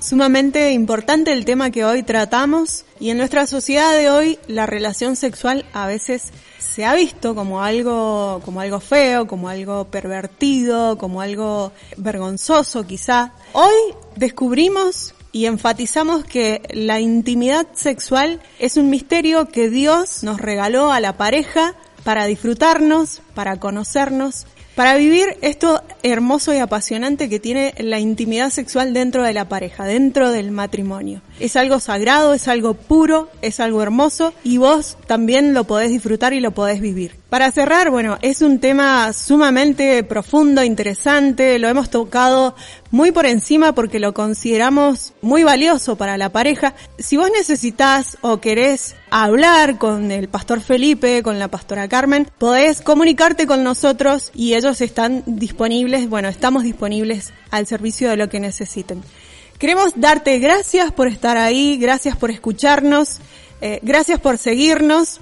Sumamente 0.00 0.72
importante 0.72 1.32
el 1.32 1.44
tema 1.44 1.70
que 1.70 1.84
hoy 1.84 2.02
tratamos 2.02 2.84
y 3.00 3.10
en 3.10 3.18
nuestra 3.18 3.46
sociedad 3.46 3.92
de 3.92 4.10
hoy 4.10 4.38
la 4.46 4.66
relación 4.66 5.16
sexual 5.16 5.64
a 5.72 5.86
veces 5.86 6.32
se 6.58 6.84
ha 6.84 6.94
visto 6.94 7.34
como 7.34 7.62
algo, 7.62 8.40
como 8.44 8.60
algo 8.60 8.78
feo, 8.78 9.26
como 9.26 9.48
algo 9.48 9.86
pervertido, 9.86 10.98
como 10.98 11.22
algo 11.22 11.72
vergonzoso 11.96 12.86
quizá. 12.86 13.32
Hoy 13.52 13.74
descubrimos 14.16 15.14
y 15.32 15.46
enfatizamos 15.46 16.24
que 16.24 16.62
la 16.70 17.00
intimidad 17.00 17.66
sexual 17.72 18.40
es 18.58 18.76
un 18.76 18.90
misterio 18.90 19.48
que 19.48 19.70
Dios 19.70 20.22
nos 20.22 20.40
regaló 20.40 20.92
a 20.92 21.00
la 21.00 21.16
pareja 21.16 21.74
para 22.06 22.24
disfrutarnos, 22.26 23.20
para 23.34 23.58
conocernos 23.58 24.46
para 24.76 24.94
vivir 24.96 25.38
esto 25.40 25.82
hermoso 26.02 26.52
y 26.52 26.58
apasionante 26.58 27.30
que 27.30 27.40
tiene 27.40 27.72
la 27.78 27.98
intimidad 27.98 28.50
sexual 28.50 28.92
dentro 28.92 29.22
de 29.22 29.32
la 29.32 29.48
pareja, 29.48 29.86
dentro 29.86 30.30
del 30.30 30.50
matrimonio. 30.50 31.22
Es 31.40 31.56
algo 31.56 31.80
sagrado, 31.80 32.34
es 32.34 32.46
algo 32.46 32.74
puro, 32.74 33.30
es 33.40 33.58
algo 33.58 33.82
hermoso 33.82 34.34
y 34.44 34.58
vos 34.58 34.98
también 35.06 35.54
lo 35.54 35.64
podés 35.64 35.90
disfrutar 35.90 36.34
y 36.34 36.40
lo 36.40 36.50
podés 36.50 36.82
vivir. 36.82 37.16
Para 37.28 37.50
cerrar, 37.50 37.90
bueno, 37.90 38.18
es 38.22 38.40
un 38.40 38.60
tema 38.60 39.12
sumamente 39.12 40.04
profundo, 40.04 40.62
interesante, 40.62 41.58
lo 41.58 41.68
hemos 41.68 41.90
tocado 41.90 42.54
muy 42.92 43.10
por 43.10 43.26
encima 43.26 43.74
porque 43.74 43.98
lo 43.98 44.14
consideramos 44.14 45.12
muy 45.22 45.42
valioso 45.42 45.96
para 45.96 46.18
la 46.18 46.30
pareja. 46.30 46.76
Si 47.00 47.16
vos 47.16 47.28
necesitas 47.36 48.16
o 48.20 48.40
querés 48.40 48.94
hablar 49.10 49.76
con 49.76 50.12
el 50.12 50.28
pastor 50.28 50.60
Felipe, 50.60 51.24
con 51.24 51.40
la 51.40 51.48
pastora 51.48 51.88
Carmen, 51.88 52.28
podés 52.38 52.80
comunicarte 52.80 53.48
con 53.48 53.64
nosotros 53.64 54.30
y 54.32 54.54
ellos 54.54 54.80
están 54.80 55.24
disponibles, 55.26 56.08
bueno, 56.08 56.28
estamos 56.28 56.62
disponibles 56.62 57.32
al 57.50 57.66
servicio 57.66 58.08
de 58.08 58.18
lo 58.18 58.28
que 58.28 58.38
necesiten. 58.38 59.02
Queremos 59.58 59.94
darte 59.96 60.38
gracias 60.38 60.92
por 60.92 61.08
estar 61.08 61.36
ahí, 61.36 61.76
gracias 61.76 62.16
por 62.16 62.30
escucharnos, 62.30 63.18
eh, 63.60 63.80
gracias 63.82 64.20
por 64.20 64.38
seguirnos 64.38 65.18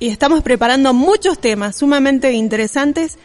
y 0.00 0.08
estamos 0.08 0.42
preparando 0.42 0.92
muchos 0.92 1.38
temas 1.38 1.76
sumamente 1.76 2.32
interesantes 2.32 3.18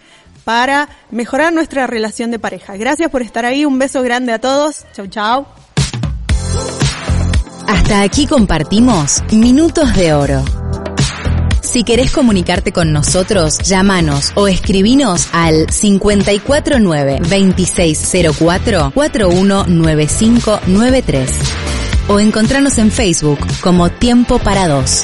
para 0.44 0.90
mejorar 1.10 1.52
nuestra 1.52 1.88
relación 1.88 2.30
de 2.30 2.38
pareja. 2.38 2.78
Gracias 2.78 3.10
por 3.10 3.24
estar 3.24 3.46
ahí, 3.46 3.66
un 3.66 3.80
beso 3.80 4.04
grande 4.04 4.34
a 4.34 4.40
todos. 4.40 4.86
Chau, 4.94 5.08
chau. 5.08 5.48
Hasta 7.68 8.04
aquí 8.04 8.28
compartimos 8.28 9.24
Minutos 9.32 9.96
de 9.96 10.14
Oro. 10.14 10.46
Si 11.62 11.84
querés 11.84 12.12
comunicarte 12.12 12.72
con 12.72 12.94
nosotros, 12.94 13.58
llámanos 13.60 14.34
o 14.36 14.48
escribinos 14.48 15.30
al 15.32 15.66
549 15.66 17.22
2604 17.22 18.92
419593 18.94 21.32
o 22.08 22.20
encontranos 22.20 22.78
en 22.78 22.92
Facebook 22.92 23.40
como 23.62 23.90
Tiempo 23.90 24.38
para 24.38 24.68
Dos. 24.68 25.04